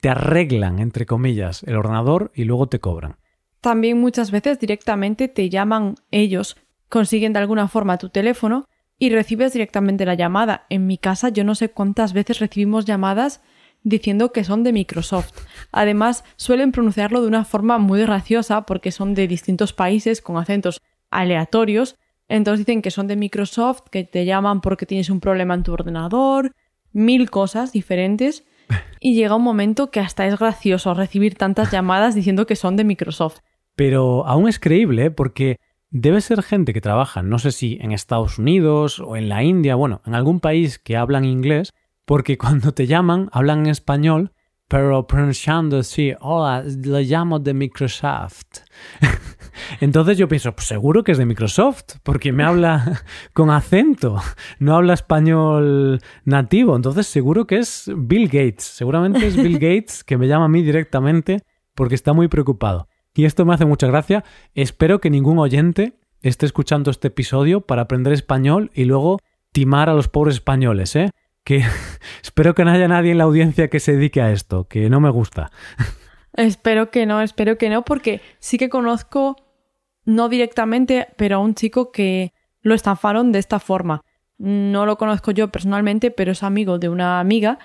te 0.00 0.08
arreglan, 0.08 0.78
entre 0.78 1.06
comillas, 1.06 1.62
el 1.64 1.76
ordenador 1.76 2.32
y 2.34 2.44
luego 2.44 2.68
te 2.68 2.80
cobran. 2.80 3.16
También 3.60 4.00
muchas 4.00 4.30
veces 4.30 4.60
directamente 4.60 5.28
te 5.28 5.48
llaman 5.48 5.96
ellos, 6.10 6.56
consiguen 6.88 7.32
de 7.32 7.40
alguna 7.40 7.68
forma 7.68 7.98
tu 7.98 8.10
teléfono 8.10 8.66
y 8.98 9.10
recibes 9.10 9.52
directamente 9.52 10.06
la 10.06 10.14
llamada. 10.14 10.66
En 10.70 10.86
mi 10.86 10.98
casa 10.98 11.28
yo 11.28 11.44
no 11.44 11.54
sé 11.54 11.70
cuántas 11.70 12.12
veces 12.12 12.38
recibimos 12.38 12.84
llamadas 12.84 13.40
diciendo 13.82 14.32
que 14.32 14.44
son 14.44 14.64
de 14.64 14.72
Microsoft. 14.72 15.32
Además, 15.70 16.24
suelen 16.36 16.72
pronunciarlo 16.72 17.20
de 17.20 17.28
una 17.28 17.44
forma 17.44 17.78
muy 17.78 18.00
graciosa 18.00 18.62
porque 18.62 18.90
son 18.90 19.14
de 19.14 19.28
distintos 19.28 19.72
países 19.72 20.20
con 20.20 20.38
acentos 20.38 20.82
aleatorios. 21.10 21.96
Entonces 22.28 22.66
dicen 22.66 22.82
que 22.82 22.90
son 22.90 23.06
de 23.06 23.16
Microsoft, 23.16 23.82
que 23.90 24.02
te 24.02 24.24
llaman 24.24 24.60
porque 24.60 24.86
tienes 24.86 25.08
un 25.08 25.20
problema 25.20 25.54
en 25.54 25.62
tu 25.62 25.72
ordenador, 25.72 26.52
mil 26.92 27.30
cosas 27.30 27.72
diferentes. 27.72 28.44
Y 29.00 29.14
llega 29.14 29.36
un 29.36 29.42
momento 29.42 29.90
que 29.90 30.00
hasta 30.00 30.26
es 30.26 30.38
gracioso 30.38 30.94
recibir 30.94 31.36
tantas 31.36 31.70
llamadas 31.70 32.14
diciendo 32.14 32.46
que 32.46 32.56
son 32.56 32.76
de 32.76 32.84
Microsoft. 32.84 33.38
Pero 33.74 34.26
aún 34.26 34.48
es 34.48 34.58
creíble 34.58 35.06
¿eh? 35.06 35.10
porque 35.10 35.58
debe 35.90 36.20
ser 36.20 36.42
gente 36.42 36.72
que 36.72 36.80
trabaja, 36.80 37.22
no 37.22 37.38
sé 37.38 37.52
si 37.52 37.78
en 37.80 37.92
Estados 37.92 38.38
Unidos 38.38 39.00
o 39.00 39.16
en 39.16 39.28
la 39.28 39.42
India, 39.42 39.74
bueno, 39.74 40.02
en 40.06 40.14
algún 40.14 40.40
país 40.40 40.78
que 40.78 40.96
hablan 40.96 41.24
inglés, 41.24 41.72
porque 42.04 42.38
cuando 42.38 42.72
te 42.72 42.86
llaman 42.86 43.28
hablan 43.32 43.60
en 43.60 43.66
español, 43.66 44.32
pero 44.68 45.06
pronunciando 45.06 45.78
así, 45.78 46.12
hola, 46.20 46.62
le 46.62 47.04
llamo 47.04 47.38
de 47.38 47.54
Microsoft. 47.54 48.62
Entonces 49.80 50.18
yo 50.18 50.28
pienso, 50.28 50.52
pues 50.52 50.66
seguro 50.66 51.04
que 51.04 51.12
es 51.12 51.18
de 51.18 51.26
Microsoft, 51.26 51.96
porque 52.02 52.32
me 52.32 52.44
habla 52.44 53.02
con 53.32 53.50
acento, 53.50 54.20
no 54.58 54.76
habla 54.76 54.94
español 54.94 56.00
nativo, 56.24 56.76
entonces 56.76 57.06
seguro 57.06 57.46
que 57.46 57.58
es 57.58 57.90
Bill 57.96 58.26
Gates, 58.26 58.64
seguramente 58.64 59.26
es 59.26 59.36
Bill 59.36 59.58
Gates 59.60 60.04
que 60.04 60.16
me 60.16 60.28
llama 60.28 60.46
a 60.46 60.48
mí 60.48 60.62
directamente 60.62 61.42
porque 61.74 61.94
está 61.94 62.12
muy 62.12 62.28
preocupado. 62.28 62.88
Y 63.14 63.24
esto 63.24 63.44
me 63.44 63.54
hace 63.54 63.64
mucha 63.64 63.86
gracia, 63.86 64.24
espero 64.54 65.00
que 65.00 65.10
ningún 65.10 65.38
oyente 65.38 65.94
esté 66.22 66.46
escuchando 66.46 66.90
este 66.90 67.08
episodio 67.08 67.60
para 67.60 67.82
aprender 67.82 68.12
español 68.12 68.70
y 68.74 68.84
luego 68.84 69.18
timar 69.52 69.88
a 69.88 69.94
los 69.94 70.08
pobres 70.08 70.36
españoles, 70.36 70.96
¿eh? 70.96 71.10
Que 71.44 71.64
espero 72.22 72.54
que 72.54 72.64
no 72.64 72.72
haya 72.72 72.88
nadie 72.88 73.12
en 73.12 73.18
la 73.18 73.24
audiencia 73.24 73.68
que 73.68 73.80
se 73.80 73.92
dedique 73.92 74.20
a 74.20 74.32
esto, 74.32 74.68
que 74.68 74.90
no 74.90 75.00
me 75.00 75.10
gusta. 75.10 75.50
Espero 76.34 76.90
que 76.90 77.06
no, 77.06 77.22
espero 77.22 77.56
que 77.56 77.70
no, 77.70 77.82
porque 77.84 78.20
sí 78.38 78.58
que 78.58 78.68
conozco, 78.68 79.36
no 80.06 80.30
directamente, 80.30 81.08
pero 81.16 81.36
a 81.36 81.40
un 81.40 81.54
chico 81.54 81.92
que 81.92 82.32
lo 82.62 82.74
estafaron 82.74 83.32
de 83.32 83.38
esta 83.38 83.60
forma. 83.60 84.00
No 84.38 84.86
lo 84.86 84.96
conozco 84.96 85.30
yo 85.30 85.50
personalmente, 85.52 86.10
pero 86.10 86.32
es 86.32 86.42
amigo 86.42 86.78
de 86.78 86.88
una 86.88 87.20
amiga 87.20 87.58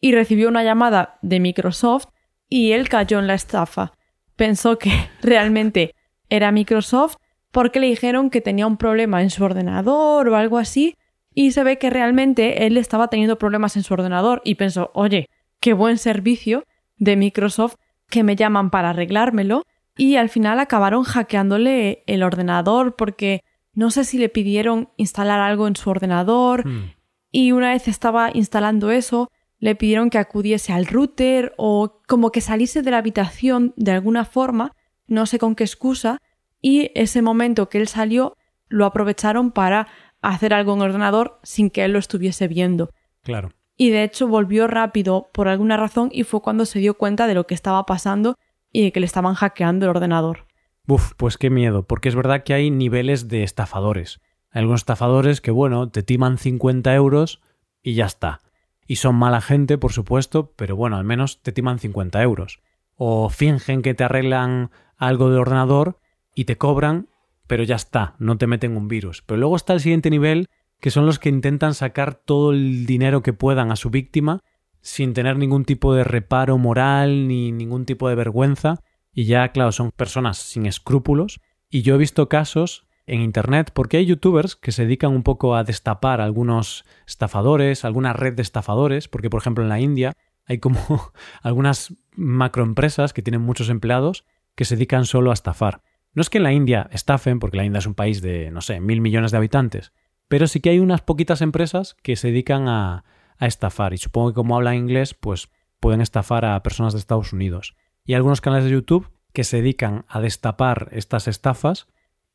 y 0.00 0.12
recibió 0.12 0.48
una 0.48 0.64
llamada 0.64 1.18
de 1.22 1.40
Microsoft 1.40 2.06
y 2.48 2.72
él 2.72 2.88
cayó 2.88 3.18
en 3.18 3.26
la 3.26 3.34
estafa. 3.34 3.92
Pensó 4.36 4.78
que 4.78 4.90
realmente 5.22 5.94
era 6.28 6.52
Microsoft 6.52 7.16
porque 7.50 7.80
le 7.80 7.86
dijeron 7.86 8.30
que 8.30 8.40
tenía 8.40 8.66
un 8.66 8.76
problema 8.76 9.22
en 9.22 9.30
su 9.30 9.44
ordenador 9.44 10.28
o 10.28 10.36
algo 10.36 10.58
así 10.58 10.96
y 11.34 11.52
se 11.52 11.64
ve 11.64 11.78
que 11.78 11.90
realmente 11.90 12.66
él 12.66 12.76
estaba 12.76 13.08
teniendo 13.08 13.38
problemas 13.38 13.76
en 13.76 13.82
su 13.82 13.94
ordenador 13.94 14.40
y 14.44 14.56
pensó, 14.56 14.90
oye, 14.94 15.28
qué 15.60 15.72
buen 15.72 15.98
servicio 15.98 16.64
de 16.96 17.16
Microsoft 17.16 17.76
que 18.10 18.22
me 18.22 18.36
llaman 18.36 18.70
para 18.70 18.90
arreglármelo 18.90 19.64
y 19.98 20.16
al 20.16 20.30
final 20.30 20.58
acabaron 20.60 21.02
hackeándole 21.02 22.04
el 22.06 22.22
ordenador 22.22 22.96
porque 22.96 23.42
no 23.74 23.90
sé 23.90 24.04
si 24.04 24.16
le 24.16 24.30
pidieron 24.30 24.88
instalar 24.96 25.40
algo 25.40 25.68
en 25.68 25.76
su 25.76 25.90
ordenador 25.90 26.66
Hmm. 26.66 26.92
y 27.30 27.52
una 27.52 27.72
vez 27.72 27.88
estaba 27.88 28.30
instalando 28.32 28.90
eso 28.90 29.28
le 29.58 29.74
pidieron 29.74 30.08
que 30.08 30.18
acudiese 30.18 30.72
al 30.72 30.86
router 30.86 31.52
o 31.56 32.00
como 32.06 32.30
que 32.30 32.40
saliese 32.40 32.82
de 32.82 32.90
la 32.90 32.98
habitación 32.98 33.74
de 33.76 33.92
alguna 33.92 34.24
forma, 34.24 34.72
no 35.06 35.26
sé 35.26 35.38
con 35.38 35.54
qué 35.54 35.64
excusa, 35.64 36.18
y 36.62 36.90
ese 36.94 37.22
momento 37.22 37.68
que 37.68 37.78
él 37.78 37.88
salió 37.88 38.36
lo 38.68 38.86
aprovecharon 38.86 39.50
para 39.50 39.88
hacer 40.22 40.54
algo 40.54 40.74
en 40.74 40.80
el 40.80 40.90
ordenador 40.90 41.38
sin 41.42 41.70
que 41.70 41.84
él 41.84 41.92
lo 41.92 41.98
estuviese 41.98 42.48
viendo. 42.48 42.90
Claro. 43.22 43.50
Y 43.76 43.90
de 43.90 44.02
hecho 44.02 44.26
volvió 44.26 44.66
rápido 44.66 45.28
por 45.32 45.48
alguna 45.48 45.76
razón 45.76 46.08
y 46.12 46.24
fue 46.24 46.42
cuando 46.42 46.64
se 46.64 46.80
dio 46.80 46.94
cuenta 46.94 47.26
de 47.26 47.34
lo 47.34 47.46
que 47.46 47.54
estaba 47.54 47.84
pasando 47.86 48.36
y 48.72 48.82
de 48.82 48.92
que 48.92 49.00
le 49.00 49.06
estaban 49.06 49.34
hackeando 49.34 49.86
el 49.86 49.90
ordenador. 49.90 50.46
Uf, 50.86 51.12
pues 51.16 51.36
qué 51.36 51.50
miedo, 51.50 51.86
porque 51.86 52.08
es 52.08 52.14
verdad 52.14 52.44
que 52.44 52.54
hay 52.54 52.70
niveles 52.70 53.28
de 53.28 53.42
estafadores. 53.42 54.20
Hay 54.50 54.60
algunos 54.60 54.80
estafadores 54.80 55.40
que, 55.40 55.50
bueno, 55.50 55.90
te 55.90 56.02
timan 56.02 56.38
50 56.38 56.94
euros 56.94 57.40
y 57.82 57.94
ya 57.94 58.06
está. 58.06 58.40
Y 58.86 58.96
son 58.96 59.16
mala 59.16 59.42
gente, 59.42 59.76
por 59.76 59.92
supuesto, 59.92 60.54
pero 60.56 60.76
bueno, 60.76 60.96
al 60.96 61.04
menos 61.04 61.42
te 61.42 61.52
timan 61.52 61.78
50 61.78 62.22
euros. 62.22 62.60
O 62.96 63.28
fingen 63.28 63.82
que 63.82 63.94
te 63.94 64.04
arreglan 64.04 64.70
algo 64.96 65.30
de 65.30 65.38
ordenador 65.38 66.00
y 66.34 66.44
te 66.44 66.56
cobran, 66.56 67.08
pero 67.46 67.64
ya 67.64 67.76
está, 67.76 68.14
no 68.18 68.38
te 68.38 68.46
meten 68.46 68.76
un 68.76 68.88
virus. 68.88 69.22
Pero 69.22 69.38
luego 69.38 69.56
está 69.56 69.74
el 69.74 69.80
siguiente 69.80 70.08
nivel, 70.08 70.48
que 70.80 70.90
son 70.90 71.04
los 71.04 71.18
que 71.18 71.28
intentan 71.28 71.74
sacar 71.74 72.14
todo 72.14 72.52
el 72.52 72.86
dinero 72.86 73.22
que 73.22 73.32
puedan 73.32 73.70
a 73.70 73.76
su 73.76 73.90
víctima 73.90 74.42
sin 74.88 75.12
tener 75.12 75.36
ningún 75.36 75.66
tipo 75.66 75.94
de 75.94 76.02
reparo 76.02 76.56
moral 76.56 77.28
ni 77.28 77.52
ningún 77.52 77.84
tipo 77.84 78.08
de 78.08 78.14
vergüenza. 78.14 78.80
Y 79.12 79.26
ya, 79.26 79.52
claro, 79.52 79.70
son 79.70 79.90
personas 79.90 80.38
sin 80.38 80.64
escrúpulos. 80.64 81.42
Y 81.68 81.82
yo 81.82 81.94
he 81.94 81.98
visto 81.98 82.30
casos 82.30 82.86
en 83.06 83.20
Internet 83.20 83.70
porque 83.74 83.98
hay 83.98 84.06
youtubers 84.06 84.56
que 84.56 84.72
se 84.72 84.84
dedican 84.84 85.12
un 85.12 85.22
poco 85.22 85.54
a 85.54 85.62
destapar 85.62 86.22
algunos 86.22 86.86
estafadores, 87.06 87.84
alguna 87.84 88.14
red 88.14 88.32
de 88.32 88.40
estafadores, 88.40 89.08
porque 89.08 89.28
por 89.28 89.42
ejemplo 89.42 89.62
en 89.62 89.68
la 89.68 89.78
India 89.78 90.14
hay 90.46 90.56
como 90.56 90.80
algunas 91.42 91.94
macroempresas 92.16 93.12
que 93.12 93.20
tienen 93.20 93.42
muchos 93.42 93.68
empleados 93.68 94.24
que 94.54 94.64
se 94.64 94.76
dedican 94.76 95.04
solo 95.04 95.32
a 95.32 95.34
estafar. 95.34 95.82
No 96.14 96.22
es 96.22 96.30
que 96.30 96.38
en 96.38 96.44
la 96.44 96.54
India 96.54 96.88
estafen, 96.92 97.40
porque 97.40 97.58
la 97.58 97.66
India 97.66 97.80
es 97.80 97.86
un 97.86 97.94
país 97.94 98.22
de, 98.22 98.50
no 98.50 98.62
sé, 98.62 98.80
mil 98.80 99.02
millones 99.02 99.32
de 99.32 99.36
habitantes, 99.36 99.92
pero 100.28 100.46
sí 100.46 100.60
que 100.60 100.70
hay 100.70 100.78
unas 100.78 101.02
poquitas 101.02 101.42
empresas 101.42 101.94
que 102.02 102.16
se 102.16 102.28
dedican 102.28 102.68
a, 102.68 103.04
a 103.38 103.46
estafar. 103.46 103.92
Y 103.92 103.98
supongo 103.98 104.30
que 104.30 104.34
como 104.34 104.56
hablan 104.56 104.76
inglés, 104.76 105.14
pues 105.14 105.48
pueden 105.80 106.00
estafar 106.00 106.44
a 106.44 106.62
personas 106.62 106.92
de 106.92 106.98
Estados 106.98 107.32
Unidos. 107.32 107.74
Y 108.04 108.12
hay 108.12 108.16
algunos 108.16 108.40
canales 108.40 108.64
de 108.64 108.72
YouTube 108.72 109.10
que 109.32 109.44
se 109.44 109.58
dedican 109.58 110.04
a 110.08 110.20
destapar 110.20 110.88
estas 110.92 111.28
estafas 111.28 111.86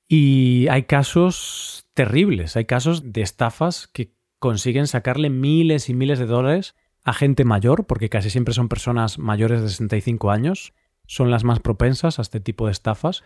y 0.08 0.68
hay 0.70 0.84
casos 0.84 1.88
terribles, 1.94 2.56
hay 2.56 2.66
casos 2.66 3.14
de 3.14 3.22
estafas 3.22 3.88
que 3.88 4.14
consiguen 4.40 4.88
sacarle 4.88 5.30
miles 5.30 5.90
y 5.90 5.94
miles 5.94 6.20
de 6.20 6.26
dólares 6.26 6.76
a 7.04 7.14
gente 7.14 7.44
mayor, 7.44 7.86
porque 7.86 8.10
casi 8.10 8.30
siempre 8.30 8.54
son 8.54 8.70
personas 8.70 9.18
mayores 9.18 9.62
de 9.62 9.70
65 9.70 10.32
años, 10.32 10.74
son 11.06 11.32
las 11.32 11.44
más 11.44 11.60
propensas 11.60 12.20
a 12.20 12.22
este 12.22 12.40
tipo 12.40 12.68
de 12.68 12.72
estafas. 12.72 13.24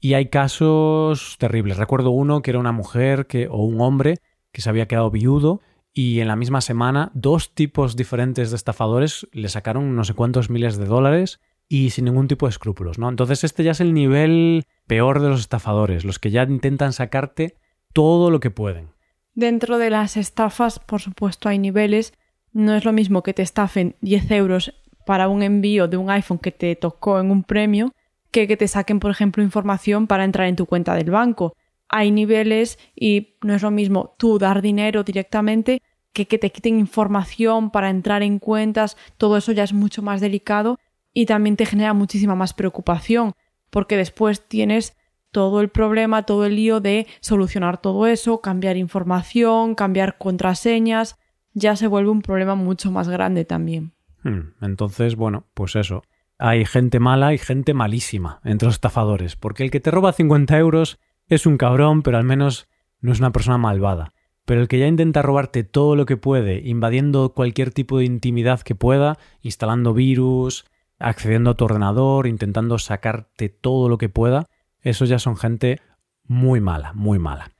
Y 0.00 0.14
hay 0.14 0.26
casos 0.26 1.36
terribles. 1.38 1.76
Recuerdo 1.76 2.10
uno 2.10 2.40
que 2.40 2.50
era 2.50 2.60
una 2.60 2.72
mujer 2.72 3.26
que, 3.26 3.48
o 3.48 3.64
un 3.64 3.80
hombre 3.80 4.18
que 4.52 4.62
se 4.62 4.70
había 4.70 4.86
quedado 4.86 5.10
viudo 5.10 5.60
y 5.92 6.20
en 6.20 6.28
la 6.28 6.36
misma 6.36 6.60
semana 6.60 7.10
dos 7.14 7.54
tipos 7.54 7.96
diferentes 7.96 8.50
de 8.50 8.56
estafadores 8.56 9.26
le 9.32 9.48
sacaron 9.48 9.96
no 9.96 10.04
sé 10.04 10.14
cuántos 10.14 10.50
miles 10.50 10.76
de 10.76 10.86
dólares 10.86 11.40
y 11.68 11.90
sin 11.90 12.06
ningún 12.06 12.28
tipo 12.28 12.46
de 12.46 12.50
escrúpulos, 12.50 12.98
¿no? 12.98 13.08
Entonces 13.08 13.44
este 13.44 13.64
ya 13.64 13.72
es 13.72 13.80
el 13.80 13.92
nivel 13.92 14.64
peor 14.86 15.20
de 15.20 15.28
los 15.28 15.40
estafadores, 15.40 16.04
los 16.04 16.18
que 16.18 16.30
ya 16.30 16.44
intentan 16.44 16.92
sacarte 16.92 17.56
todo 17.92 18.30
lo 18.30 18.40
que 18.40 18.50
pueden. 18.50 18.90
Dentro 19.34 19.78
de 19.78 19.90
las 19.90 20.16
estafas, 20.16 20.78
por 20.78 21.00
supuesto, 21.00 21.48
hay 21.48 21.58
niveles. 21.58 22.12
No 22.52 22.74
es 22.74 22.84
lo 22.84 22.92
mismo 22.92 23.22
que 23.22 23.34
te 23.34 23.42
estafen 23.42 23.94
10 24.00 24.30
euros 24.32 24.74
para 25.06 25.28
un 25.28 25.42
envío 25.42 25.88
de 25.88 25.96
un 25.96 26.10
iPhone 26.10 26.38
que 26.38 26.50
te 26.50 26.74
tocó 26.74 27.20
en 27.20 27.30
un 27.30 27.44
premio 27.44 27.92
que 28.30 28.46
que 28.46 28.56
te 28.56 28.68
saquen, 28.68 29.00
por 29.00 29.10
ejemplo, 29.10 29.42
información 29.42 30.06
para 30.06 30.24
entrar 30.24 30.48
en 30.48 30.56
tu 30.56 30.66
cuenta 30.66 30.94
del 30.94 31.10
banco. 31.10 31.54
Hay 31.88 32.10
niveles 32.10 32.78
y 32.94 33.36
no 33.42 33.54
es 33.54 33.62
lo 33.62 33.70
mismo 33.70 34.14
tú 34.18 34.38
dar 34.38 34.62
dinero 34.62 35.04
directamente 35.04 35.82
que 36.12 36.26
que 36.26 36.38
te 36.38 36.50
quiten 36.50 36.78
información 36.78 37.70
para 37.70 37.90
entrar 37.90 38.22
en 38.22 38.38
cuentas. 38.38 38.96
Todo 39.16 39.36
eso 39.36 39.52
ya 39.52 39.64
es 39.64 39.72
mucho 39.72 40.02
más 40.02 40.20
delicado 40.20 40.78
y 41.12 41.26
también 41.26 41.56
te 41.56 41.66
genera 41.66 41.94
muchísima 41.94 42.34
más 42.34 42.54
preocupación 42.54 43.32
porque 43.70 43.96
después 43.96 44.46
tienes 44.48 44.96
todo 45.30 45.60
el 45.60 45.68
problema, 45.68 46.24
todo 46.24 46.46
el 46.46 46.56
lío 46.56 46.80
de 46.80 47.06
solucionar 47.20 47.80
todo 47.80 48.06
eso, 48.06 48.40
cambiar 48.40 48.76
información, 48.76 49.74
cambiar 49.74 50.18
contraseñas, 50.18 51.18
ya 51.52 51.76
se 51.76 51.86
vuelve 51.86 52.10
un 52.10 52.22
problema 52.22 52.54
mucho 52.54 52.90
más 52.90 53.08
grande 53.08 53.44
también. 53.44 53.92
Hmm, 54.22 54.52
entonces, 54.62 55.16
bueno, 55.16 55.46
pues 55.54 55.76
eso. 55.76 56.02
Hay 56.38 56.64
gente 56.64 57.00
mala 57.00 57.34
y 57.34 57.38
gente 57.38 57.74
malísima 57.74 58.40
entre 58.44 58.66
los 58.66 58.76
estafadores, 58.76 59.36
porque 59.36 59.64
el 59.64 59.70
que 59.70 59.80
te 59.80 59.90
roba 59.90 60.12
50 60.12 60.56
euros 60.56 60.98
es 61.28 61.46
un 61.46 61.58
cabrón, 61.58 62.02
pero 62.02 62.18
al 62.18 62.24
menos 62.24 62.68
no 63.00 63.12
es 63.12 63.20
una 63.20 63.32
persona 63.32 63.58
malvada. 63.58 64.12
Pero 64.44 64.62
el 64.62 64.68
que 64.68 64.78
ya 64.78 64.86
intenta 64.86 65.22
robarte 65.22 65.62
todo 65.62 65.94
lo 65.94 66.06
que 66.06 66.16
puede, 66.16 66.66
invadiendo 66.66 67.34
cualquier 67.34 67.70
tipo 67.70 67.98
de 67.98 68.06
intimidad 68.06 68.60
que 68.62 68.74
pueda, 68.74 69.18
instalando 69.42 69.92
virus, 69.92 70.64
accediendo 70.98 71.50
a 71.50 71.54
tu 71.54 71.66
ordenador, 71.66 72.26
intentando 72.26 72.78
sacarte 72.78 73.50
todo 73.50 73.88
lo 73.88 73.98
que 73.98 74.08
pueda, 74.08 74.46
esos 74.80 75.08
ya 75.08 75.18
son 75.18 75.36
gente 75.36 75.80
muy 76.24 76.60
mala, 76.60 76.92
muy 76.94 77.18
mala. 77.18 77.50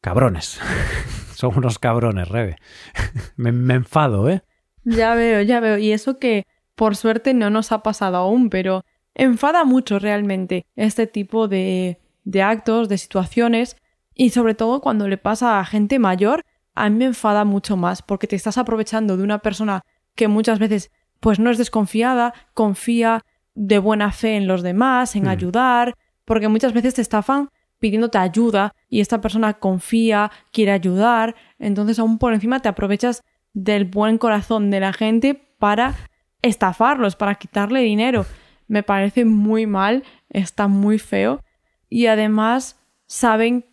Cabrones. 0.00 0.60
son 1.34 1.56
unos 1.56 1.78
cabrones, 1.78 2.28
Rebe. 2.28 2.56
me, 3.36 3.50
me 3.50 3.74
enfado, 3.74 4.30
¿eh? 4.30 4.42
Ya 4.84 5.16
veo, 5.16 5.42
ya 5.42 5.58
veo. 5.58 5.78
Y 5.78 5.90
eso 5.90 6.18
que 6.18 6.46
por 6.76 6.94
suerte 6.94 7.34
no 7.34 7.50
nos 7.50 7.72
ha 7.72 7.82
pasado 7.82 8.18
aún, 8.18 8.50
pero 8.50 8.84
enfada 9.14 9.64
mucho 9.64 9.98
realmente 9.98 10.66
este 10.76 11.08
tipo 11.08 11.48
de, 11.48 11.98
de 12.26 12.42
actos, 12.42 12.90
de 12.90 12.98
situaciones, 12.98 13.76
y 14.14 14.30
sobre 14.30 14.54
todo 14.54 14.80
cuando 14.80 15.08
le 15.08 15.16
pasa 15.16 15.60
a 15.60 15.64
gente 15.64 15.98
mayor, 15.98 16.44
a 16.74 16.90
mí 16.90 16.98
me 16.98 17.04
enfada 17.06 17.44
mucho 17.44 17.76
más, 17.76 18.02
porque 18.02 18.26
te 18.26 18.36
estás 18.36 18.58
aprovechando 18.58 19.16
de 19.16 19.22
una 19.22 19.38
persona 19.38 19.82
que 20.14 20.28
muchas 20.28 20.58
veces 20.58 20.90
pues 21.20 21.38
no 21.38 21.50
es 21.50 21.56
desconfiada, 21.56 22.34
confía 22.52 23.24
de 23.54 23.78
buena 23.78 24.12
fe 24.12 24.36
en 24.36 24.46
los 24.46 24.62
demás, 24.62 25.16
en 25.16 25.24
hmm. 25.24 25.28
ayudar, 25.28 25.94
porque 26.24 26.48
muchas 26.48 26.72
veces 26.72 26.94
te 26.94 27.02
estafan 27.02 27.48
pidiéndote 27.78 28.18
ayuda 28.18 28.74
y 28.88 29.00
esta 29.00 29.20
persona 29.20 29.54
confía, 29.54 30.30
quiere 30.50 30.72
ayudar, 30.72 31.36
entonces 31.58 31.98
aún 31.98 32.18
por 32.18 32.34
encima 32.34 32.60
te 32.60 32.68
aprovechas 32.68 33.22
del 33.52 33.84
buen 33.84 34.18
corazón 34.18 34.70
de 34.70 34.80
la 34.80 34.92
gente 34.92 35.34
para 35.58 35.94
estafarlos, 36.42 37.16
para 37.16 37.36
quitarle 37.36 37.80
dinero. 37.80 38.26
Me 38.66 38.82
parece 38.82 39.24
muy 39.24 39.66
mal, 39.66 40.02
está 40.28 40.68
muy 40.68 40.98
feo 40.98 41.40
y 41.88 42.06
además 42.06 42.80
saben 43.06 43.66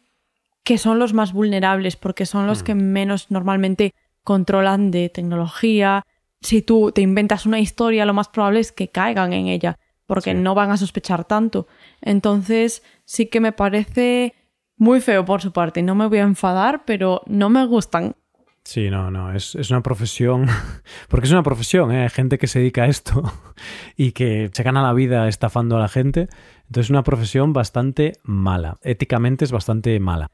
que 0.63 0.77
son 0.77 0.99
los 0.99 1.13
más 1.13 1.33
vulnerables 1.33 1.95
porque 1.95 2.25
son 2.25 2.47
los 2.47 2.61
hmm. 2.61 2.65
que 2.65 2.75
menos 2.75 3.31
normalmente 3.31 3.93
controlan 4.23 4.91
de 4.91 5.09
tecnología, 5.09 6.05
si 6.43 6.61
tú 6.61 6.91
te 6.91 7.01
inventas 7.01 7.45
una 7.45 7.59
historia, 7.59 8.05
lo 8.05 8.13
más 8.13 8.27
probable 8.27 8.59
es 8.59 8.71
que 8.71 8.89
caigan 8.89 9.33
en 9.33 9.47
ella, 9.47 9.79
porque 10.05 10.33
no 10.33 10.53
van 10.55 10.71
a 10.71 10.77
sospechar 10.77 11.25
tanto. 11.25 11.67
Entonces, 12.01 12.83
sí 13.05 13.27
que 13.27 13.39
me 13.39 13.53
parece 13.53 14.35
muy 14.75 14.99
feo 14.99 15.23
por 15.25 15.41
su 15.41 15.53
parte. 15.53 15.81
No 15.81 15.95
me 15.95 16.07
voy 16.07 16.17
a 16.19 16.23
enfadar, 16.23 16.83
pero 16.85 17.21
no 17.25 17.49
me 17.49 17.65
gustan. 17.65 18.15
Sí, 18.63 18.89
no, 18.89 19.11
no, 19.11 19.33
es, 19.33 19.55
una 19.69 19.83
profesión, 19.83 20.47
porque 21.09 21.27
es 21.27 21.31
una 21.31 21.43
profesión, 21.43 21.91
¿eh? 21.91 22.03
hay 22.03 22.09
gente 22.09 22.37
que 22.37 22.47
se 22.47 22.59
dedica 22.59 22.83
a 22.83 22.87
esto 22.87 23.23
y 23.97 24.13
que 24.13 24.49
se 24.53 24.63
gana 24.63 24.81
la 24.81 24.93
vida 24.93 25.27
estafando 25.27 25.75
a 25.75 25.79
la 25.79 25.89
gente, 25.89 26.29
entonces 26.67 26.85
es 26.85 26.89
una 26.89 27.03
profesión 27.03 27.51
bastante 27.51 28.13
mala, 28.23 28.77
éticamente 28.81 29.43
es 29.43 29.51
bastante 29.51 29.99
mala. 29.99 30.31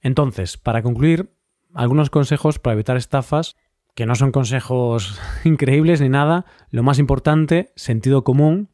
Entonces, 0.00 0.58
para 0.58 0.82
concluir, 0.82 1.32
algunos 1.74 2.10
consejos 2.10 2.58
para 2.58 2.74
evitar 2.74 2.96
estafas 2.96 3.56
que 3.94 4.06
no 4.06 4.14
son 4.14 4.30
consejos 4.30 5.20
increíbles 5.44 6.00
ni 6.00 6.08
nada. 6.08 6.46
Lo 6.70 6.82
más 6.82 7.00
importante, 7.00 7.72
sentido 7.74 8.22
común. 8.22 8.70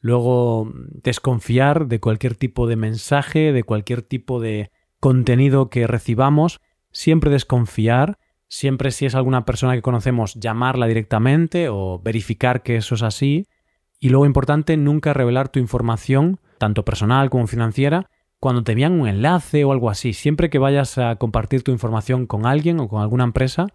Luego, 0.00 0.72
desconfiar 0.88 1.86
de 1.86 2.00
cualquier 2.00 2.34
tipo 2.34 2.66
de 2.66 2.74
mensaje, 2.74 3.52
de 3.52 3.62
cualquier 3.62 4.02
tipo 4.02 4.40
de 4.40 4.72
contenido 4.98 5.70
que 5.70 5.86
recibamos. 5.86 6.60
Siempre 6.96 7.30
desconfiar. 7.30 8.18
Siempre 8.48 8.90
si 8.90 9.04
es 9.04 9.14
alguna 9.14 9.44
persona 9.44 9.74
que 9.74 9.82
conocemos, 9.82 10.32
llamarla 10.36 10.86
directamente 10.86 11.68
o 11.68 12.00
verificar 12.02 12.62
que 12.62 12.76
eso 12.76 12.94
es 12.94 13.02
así. 13.02 13.44
Y 14.00 14.08
luego 14.08 14.24
importante, 14.24 14.78
nunca 14.78 15.12
revelar 15.12 15.50
tu 15.50 15.58
información, 15.58 16.40
tanto 16.56 16.86
personal 16.86 17.28
como 17.28 17.48
financiera, 17.48 18.08
cuando 18.40 18.64
te 18.64 18.72
envían 18.72 18.98
un 18.98 19.08
enlace 19.08 19.62
o 19.64 19.72
algo 19.72 19.90
así. 19.90 20.14
Siempre 20.14 20.48
que 20.48 20.58
vayas 20.58 20.96
a 20.96 21.16
compartir 21.16 21.62
tu 21.62 21.70
información 21.70 22.26
con 22.26 22.46
alguien 22.46 22.80
o 22.80 22.88
con 22.88 23.02
alguna 23.02 23.24
empresa, 23.24 23.66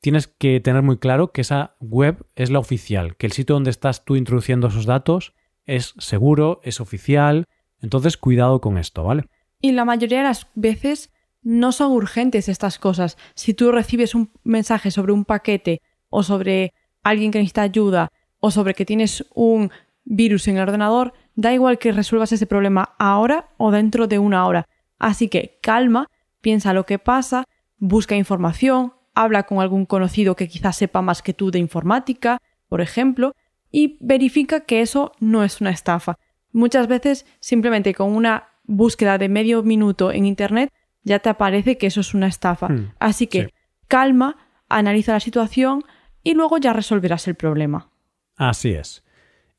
tienes 0.00 0.26
que 0.26 0.58
tener 0.60 0.80
muy 0.80 0.96
claro 0.96 1.32
que 1.32 1.42
esa 1.42 1.76
web 1.80 2.24
es 2.34 2.48
la 2.50 2.60
oficial, 2.60 3.14
que 3.16 3.26
el 3.26 3.32
sitio 3.32 3.56
donde 3.56 3.68
estás 3.68 4.06
tú 4.06 4.16
introduciendo 4.16 4.68
esos 4.68 4.86
datos 4.86 5.34
es 5.66 5.92
seguro, 5.98 6.62
es 6.64 6.80
oficial, 6.80 7.44
entonces 7.82 8.16
cuidado 8.16 8.62
con 8.62 8.78
esto, 8.78 9.04
¿vale? 9.04 9.26
Y 9.60 9.72
la 9.72 9.84
mayoría 9.84 10.18
de 10.18 10.24
las 10.24 10.46
veces 10.54 11.12
no 11.42 11.72
son 11.72 11.92
urgentes 11.92 12.48
estas 12.48 12.78
cosas. 12.78 13.16
Si 13.34 13.54
tú 13.54 13.72
recibes 13.72 14.14
un 14.14 14.30
mensaje 14.44 14.90
sobre 14.90 15.12
un 15.12 15.24
paquete 15.24 15.80
o 16.08 16.22
sobre 16.22 16.74
alguien 17.02 17.30
que 17.30 17.38
necesita 17.38 17.62
ayuda 17.62 18.12
o 18.40 18.50
sobre 18.50 18.74
que 18.74 18.84
tienes 18.84 19.24
un 19.34 19.70
virus 20.04 20.48
en 20.48 20.56
el 20.56 20.62
ordenador, 20.62 21.12
da 21.34 21.52
igual 21.52 21.78
que 21.78 21.92
resuelvas 21.92 22.32
ese 22.32 22.46
problema 22.46 22.94
ahora 22.98 23.50
o 23.56 23.70
dentro 23.70 24.06
de 24.06 24.18
una 24.18 24.46
hora. 24.46 24.66
Así 24.98 25.28
que 25.28 25.58
calma, 25.62 26.08
piensa 26.40 26.72
lo 26.72 26.84
que 26.84 26.98
pasa, 26.98 27.44
busca 27.78 28.16
información, 28.16 28.92
habla 29.14 29.44
con 29.44 29.60
algún 29.60 29.86
conocido 29.86 30.36
que 30.36 30.48
quizás 30.48 30.76
sepa 30.76 31.02
más 31.02 31.22
que 31.22 31.34
tú 31.34 31.50
de 31.50 31.58
informática, 31.58 32.38
por 32.68 32.80
ejemplo, 32.80 33.34
y 33.70 33.98
verifica 34.00 34.60
que 34.60 34.80
eso 34.80 35.12
no 35.20 35.44
es 35.44 35.60
una 35.60 35.70
estafa. 35.70 36.18
Muchas 36.52 36.88
veces 36.88 37.26
simplemente 37.38 37.94
con 37.94 38.14
una 38.14 38.48
búsqueda 38.64 39.18
de 39.18 39.28
medio 39.28 39.62
minuto 39.62 40.12
en 40.12 40.26
Internet 40.26 40.72
ya 41.02 41.18
te 41.18 41.28
aparece 41.28 41.78
que 41.78 41.86
eso 41.86 42.00
es 42.00 42.14
una 42.14 42.26
estafa. 42.26 42.68
Hmm, 42.68 42.92
Así 42.98 43.26
que 43.26 43.52
calma, 43.88 44.36
analiza 44.68 45.12
la 45.12 45.20
situación 45.20 45.84
y 46.22 46.34
luego 46.34 46.58
ya 46.58 46.72
resolverás 46.72 47.26
el 47.28 47.34
problema. 47.34 47.90
Así 48.36 48.70
es. 48.70 49.04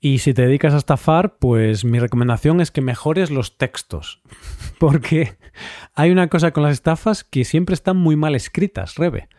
Y 0.04 0.17
si 0.19 0.34
te 0.34 0.41
dedicas 0.41 0.73
a 0.73 0.77
estafar, 0.77 1.38
pues 1.38 1.86
mi 1.86 1.99
recomendación 1.99 2.60
es 2.60 2.71
que 2.71 2.82
mejores 2.82 3.30
los 3.30 3.60
textos. 3.60 4.23
Porque 4.80 5.38
hay 5.93 6.10
una 6.10 6.27
cosa 6.27 6.51
con 6.51 6.63
las 6.63 6.73
estafas 6.73 7.23
que 7.23 7.45
siempre 7.45 7.75
están 7.75 7.97
muy 7.97 8.15
mal 8.15 8.34
escritas, 8.34 8.95
Rebe. 8.95 9.30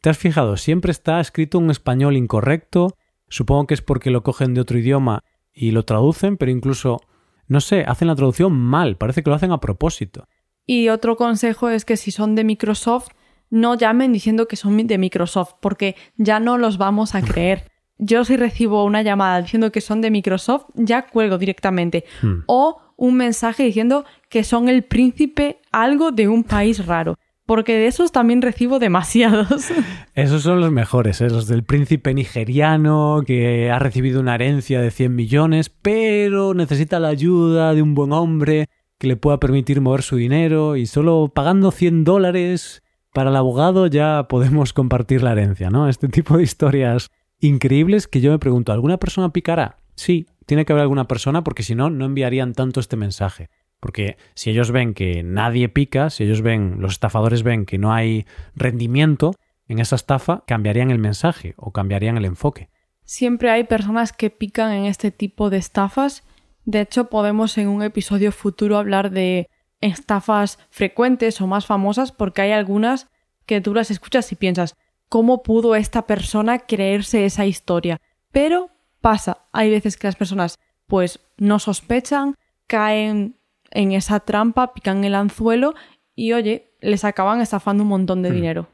¿Te 0.00 0.10
has 0.10 0.18
fijado? 0.18 0.56
Siempre 0.56 0.92
está 0.92 1.18
escrito 1.18 1.58
un 1.58 1.70
español 1.70 2.16
incorrecto. 2.16 2.96
Supongo 3.28 3.66
que 3.66 3.74
es 3.74 3.82
porque 3.82 4.10
lo 4.10 4.22
cogen 4.22 4.54
de 4.54 4.60
otro 4.60 4.78
idioma 4.78 5.24
y 5.52 5.72
lo 5.72 5.84
traducen, 5.84 6.36
pero 6.36 6.52
incluso, 6.52 7.00
no 7.48 7.60
sé, 7.60 7.84
hacen 7.84 8.06
la 8.06 8.14
traducción 8.14 8.52
mal. 8.52 8.96
Parece 8.96 9.24
que 9.24 9.30
lo 9.30 9.36
hacen 9.36 9.50
a 9.50 9.60
propósito. 9.60 10.28
Y 10.66 10.88
otro 10.88 11.16
consejo 11.16 11.68
es 11.68 11.84
que 11.84 11.96
si 11.96 12.10
son 12.10 12.34
de 12.34 12.44
Microsoft, 12.44 13.08
no 13.50 13.76
llamen 13.76 14.12
diciendo 14.12 14.48
que 14.48 14.56
son 14.56 14.86
de 14.86 14.98
Microsoft, 14.98 15.54
porque 15.60 15.96
ya 16.16 16.40
no 16.40 16.58
los 16.58 16.78
vamos 16.78 17.14
a 17.14 17.22
creer. 17.22 17.70
Yo 17.98 18.24
si 18.24 18.36
recibo 18.36 18.84
una 18.84 19.02
llamada 19.02 19.40
diciendo 19.40 19.70
que 19.70 19.80
son 19.80 20.00
de 20.00 20.10
Microsoft, 20.10 20.66
ya 20.74 21.06
cuelgo 21.06 21.38
directamente. 21.38 22.04
Hmm. 22.22 22.40
O 22.46 22.80
un 22.96 23.16
mensaje 23.16 23.64
diciendo 23.64 24.04
que 24.28 24.42
son 24.44 24.68
el 24.68 24.82
príncipe 24.82 25.60
algo 25.70 26.10
de 26.10 26.28
un 26.28 26.44
país 26.44 26.84
raro. 26.86 27.16
Porque 27.46 27.74
de 27.74 27.86
esos 27.86 28.10
también 28.10 28.40
recibo 28.40 28.78
demasiados. 28.78 29.66
Esos 30.14 30.42
son 30.42 30.60
los 30.60 30.72
mejores, 30.72 31.20
¿eh? 31.20 31.28
los 31.28 31.46
del 31.46 31.62
príncipe 31.62 32.14
nigeriano 32.14 33.22
que 33.26 33.70
ha 33.70 33.78
recibido 33.78 34.20
una 34.20 34.36
herencia 34.36 34.80
de 34.80 34.90
100 34.90 35.14
millones, 35.14 35.68
pero 35.68 36.54
necesita 36.54 36.98
la 36.98 37.08
ayuda 37.08 37.74
de 37.74 37.82
un 37.82 37.94
buen 37.94 38.14
hombre 38.14 38.70
le 39.04 39.16
pueda 39.16 39.38
permitir 39.38 39.80
mover 39.80 40.02
su 40.02 40.16
dinero 40.16 40.76
y 40.76 40.86
solo 40.86 41.30
pagando 41.34 41.70
100 41.70 42.04
dólares 42.04 42.82
para 43.12 43.30
el 43.30 43.36
abogado 43.36 43.86
ya 43.86 44.26
podemos 44.28 44.72
compartir 44.72 45.22
la 45.22 45.32
herencia, 45.32 45.70
¿no? 45.70 45.88
Este 45.88 46.08
tipo 46.08 46.36
de 46.36 46.42
historias 46.42 47.10
increíbles 47.40 48.08
que 48.08 48.20
yo 48.20 48.32
me 48.32 48.38
pregunto, 48.38 48.72
¿alguna 48.72 48.98
persona 48.98 49.32
picará? 49.32 49.78
Sí, 49.94 50.26
tiene 50.46 50.64
que 50.64 50.72
haber 50.72 50.82
alguna 50.82 51.06
persona 51.06 51.44
porque 51.44 51.62
si 51.62 51.74
no, 51.74 51.90
no 51.90 52.04
enviarían 52.04 52.52
tanto 52.52 52.80
este 52.80 52.96
mensaje. 52.96 53.50
Porque 53.80 54.16
si 54.34 54.50
ellos 54.50 54.70
ven 54.70 54.94
que 54.94 55.22
nadie 55.22 55.68
pica, 55.68 56.10
si 56.10 56.24
ellos 56.24 56.40
ven, 56.40 56.76
los 56.80 56.92
estafadores 56.92 57.42
ven 57.42 57.66
que 57.66 57.78
no 57.78 57.92
hay 57.92 58.26
rendimiento 58.54 59.34
en 59.68 59.78
esa 59.78 59.96
estafa, 59.96 60.42
cambiarían 60.46 60.90
el 60.90 60.98
mensaje 60.98 61.54
o 61.56 61.70
cambiarían 61.72 62.16
el 62.16 62.24
enfoque. 62.24 62.70
Siempre 63.04 63.50
hay 63.50 63.64
personas 63.64 64.12
que 64.12 64.30
pican 64.30 64.72
en 64.72 64.86
este 64.86 65.10
tipo 65.10 65.50
de 65.50 65.58
estafas. 65.58 66.24
De 66.64 66.80
hecho, 66.80 67.10
podemos 67.10 67.56
en 67.58 67.68
un 67.68 67.82
episodio 67.82 68.32
futuro 68.32 68.78
hablar 68.78 69.10
de 69.10 69.48
estafas 69.80 70.58
frecuentes 70.70 71.40
o 71.40 71.46
más 71.46 71.66
famosas 71.66 72.10
porque 72.10 72.42
hay 72.42 72.52
algunas 72.52 73.08
que 73.46 73.60
tú 73.60 73.74
las 73.74 73.90
escuchas 73.90 74.32
y 74.32 74.36
piensas, 74.36 74.76
cómo 75.08 75.42
pudo 75.42 75.74
esta 75.74 76.06
persona 76.06 76.60
creerse 76.60 77.26
esa 77.26 77.44
historia. 77.44 78.00
Pero 78.32 78.70
pasa, 79.00 79.38
hay 79.52 79.70
veces 79.70 79.96
que 79.96 80.06
las 80.06 80.16
personas 80.16 80.58
pues 80.86 81.20
no 81.36 81.58
sospechan, 81.58 82.36
caen 82.66 83.36
en 83.70 83.92
esa 83.92 84.20
trampa, 84.20 84.72
pican 84.72 85.04
el 85.04 85.14
anzuelo 85.14 85.74
y 86.14 86.32
oye, 86.32 86.72
les 86.80 87.04
acaban 87.04 87.40
estafando 87.40 87.82
un 87.82 87.90
montón 87.90 88.22
de 88.22 88.30
hmm. 88.30 88.34
dinero. 88.34 88.68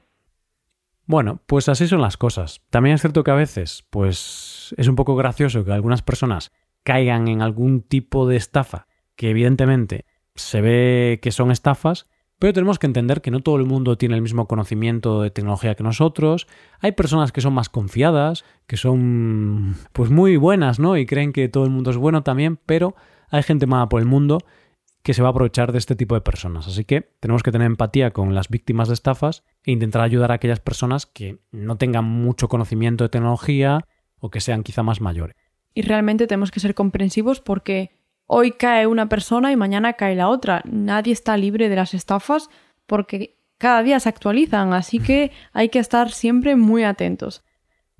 Bueno, 1.06 1.40
pues 1.46 1.68
así 1.68 1.88
son 1.88 2.00
las 2.00 2.16
cosas. 2.16 2.60
También 2.70 2.94
es 2.94 3.00
cierto 3.00 3.24
que 3.24 3.32
a 3.32 3.34
veces, 3.34 3.84
pues 3.90 4.72
es 4.76 4.86
un 4.86 4.94
poco 4.94 5.16
gracioso 5.16 5.64
que 5.64 5.72
algunas 5.72 6.02
personas 6.02 6.52
caigan 6.82 7.28
en 7.28 7.42
algún 7.42 7.82
tipo 7.82 8.26
de 8.26 8.36
estafa 8.36 8.86
que 9.16 9.30
evidentemente 9.30 10.06
se 10.34 10.60
ve 10.60 11.18
que 11.22 11.30
son 11.30 11.50
estafas, 11.50 12.06
pero 12.38 12.54
tenemos 12.54 12.78
que 12.78 12.86
entender 12.86 13.20
que 13.20 13.30
no 13.30 13.40
todo 13.40 13.56
el 13.56 13.66
mundo 13.66 13.98
tiene 13.98 14.14
el 14.14 14.22
mismo 14.22 14.48
conocimiento 14.48 15.20
de 15.20 15.30
tecnología 15.30 15.74
que 15.74 15.82
nosotros. 15.82 16.46
Hay 16.80 16.92
personas 16.92 17.32
que 17.32 17.42
son 17.42 17.52
más 17.52 17.68
confiadas, 17.68 18.46
que 18.66 18.78
son 18.78 19.76
pues 19.92 20.10
muy 20.10 20.38
buenas, 20.38 20.78
¿no? 20.78 20.96
Y 20.96 21.04
creen 21.04 21.34
que 21.34 21.50
todo 21.50 21.64
el 21.64 21.70
mundo 21.70 21.90
es 21.90 21.98
bueno 21.98 22.22
también, 22.22 22.58
pero 22.64 22.94
hay 23.28 23.42
gente 23.42 23.66
mala 23.66 23.90
por 23.90 24.00
el 24.00 24.06
mundo 24.06 24.38
que 25.02 25.12
se 25.12 25.20
va 25.20 25.28
a 25.28 25.30
aprovechar 25.32 25.72
de 25.72 25.78
este 25.78 25.96
tipo 25.96 26.14
de 26.14 26.22
personas. 26.22 26.66
Así 26.66 26.86
que 26.86 27.12
tenemos 27.20 27.42
que 27.42 27.52
tener 27.52 27.66
empatía 27.66 28.12
con 28.12 28.34
las 28.34 28.48
víctimas 28.48 28.88
de 28.88 28.94
estafas 28.94 29.44
e 29.64 29.72
intentar 29.72 30.00
ayudar 30.00 30.32
a 30.32 30.36
aquellas 30.36 30.60
personas 30.60 31.04
que 31.04 31.40
no 31.52 31.76
tengan 31.76 32.06
mucho 32.06 32.48
conocimiento 32.48 33.04
de 33.04 33.10
tecnología 33.10 33.86
o 34.18 34.30
que 34.30 34.40
sean 34.40 34.62
quizá 34.62 34.82
más 34.82 35.02
mayores. 35.02 35.36
Y 35.74 35.82
realmente 35.82 36.26
tenemos 36.26 36.50
que 36.50 36.60
ser 36.60 36.74
comprensivos 36.74 37.40
porque 37.40 37.90
hoy 38.26 38.52
cae 38.52 38.86
una 38.86 39.08
persona 39.08 39.52
y 39.52 39.56
mañana 39.56 39.94
cae 39.94 40.14
la 40.14 40.28
otra. 40.28 40.62
Nadie 40.64 41.12
está 41.12 41.36
libre 41.36 41.68
de 41.68 41.76
las 41.76 41.94
estafas 41.94 42.50
porque 42.86 43.36
cada 43.58 43.82
día 43.82 44.00
se 44.00 44.08
actualizan, 44.08 44.72
así 44.72 44.98
que 44.98 45.32
hay 45.52 45.68
que 45.68 45.78
estar 45.78 46.10
siempre 46.10 46.56
muy 46.56 46.84
atentos. 46.84 47.44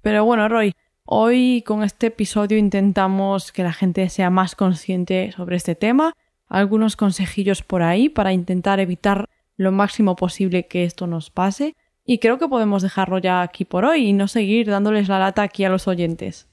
Pero 0.03 0.25
bueno, 0.25 0.49
Roy, 0.49 0.75
hoy 1.05 1.63
con 1.67 1.83
este 1.83 2.09
episodio 2.09 2.59
intentamos 2.59 3.53
que 3.53 3.63
la 3.63 3.73
gente 3.73 4.09
sea 4.09 4.31
más 4.31 4.55
consciente 4.55 5.33
sobre 5.33 5.57
este 5.57 5.75
tema, 5.75 6.15
algunos 6.49 6.97
consejillos 6.97 7.63
por 7.63 7.83
ahí 7.83 8.09
para 8.09 8.33
intentar 8.33 8.81
evitar 8.81 9.29
lo 9.57 9.73
máximo 9.73 10.17
posible 10.17 10.67
que 10.67 10.85
esto 10.85 11.07
nos 11.07 11.31
pase. 11.31 11.77
Y 12.05 12.19
creo 12.19 12.39
que 12.39 12.49
podemos 12.49 12.83
dejarlo 12.83 13.19
ya 13.19 13.43
aquí 13.43 13.65
por 13.65 13.85
hoy 13.85 14.09
y 14.09 14.13
no 14.13 14.27
seguir 14.27 14.67
dándoles 14.69 15.09
la 15.09 15.19
lata 15.19 15.43
aquí 15.43 15.65
a 15.65 15.69
los 15.69 15.87
oyentes. 15.87 16.50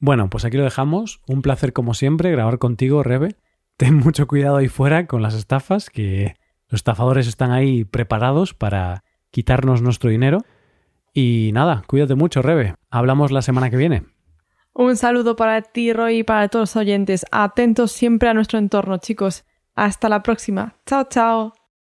Bueno, 0.00 0.30
pues 0.30 0.44
aquí 0.44 0.56
lo 0.56 0.64
dejamos. 0.64 1.20
Un 1.28 1.42
placer 1.42 1.72
como 1.72 1.94
siempre 1.94 2.30
grabar 2.32 2.58
contigo, 2.58 3.02
Rebe. 3.02 3.36
Ten 3.76 3.96
mucho 3.96 4.26
cuidado 4.26 4.56
ahí 4.56 4.68
fuera 4.68 5.06
con 5.06 5.22
las 5.22 5.34
estafas, 5.34 5.90
que 5.90 6.34
los 6.68 6.80
estafadores 6.80 7.26
están 7.26 7.52
ahí 7.52 7.84
preparados 7.84 8.54
para 8.54 9.04
quitarnos 9.30 9.82
nuestro 9.82 10.10
dinero. 10.10 10.44
Y 11.12 11.50
nada, 11.52 11.82
cuídate 11.86 12.14
mucho, 12.14 12.42
Rebe. 12.42 12.74
Hablamos 12.90 13.30
la 13.30 13.42
semana 13.42 13.70
que 13.70 13.76
viene. 13.76 14.04
Un 14.72 14.96
saludo 14.96 15.36
para 15.36 15.62
ti, 15.62 15.92
Roy, 15.92 16.18
y 16.18 16.22
para 16.24 16.48
todos 16.48 16.74
los 16.74 16.76
oyentes. 16.76 17.26
Atentos 17.30 17.92
siempre 17.92 18.28
a 18.28 18.34
nuestro 18.34 18.58
entorno, 18.58 18.98
chicos. 18.98 19.44
Hasta 19.74 20.08
la 20.08 20.22
próxima. 20.22 20.76
Chao, 20.86 21.04
chao. 21.08 21.59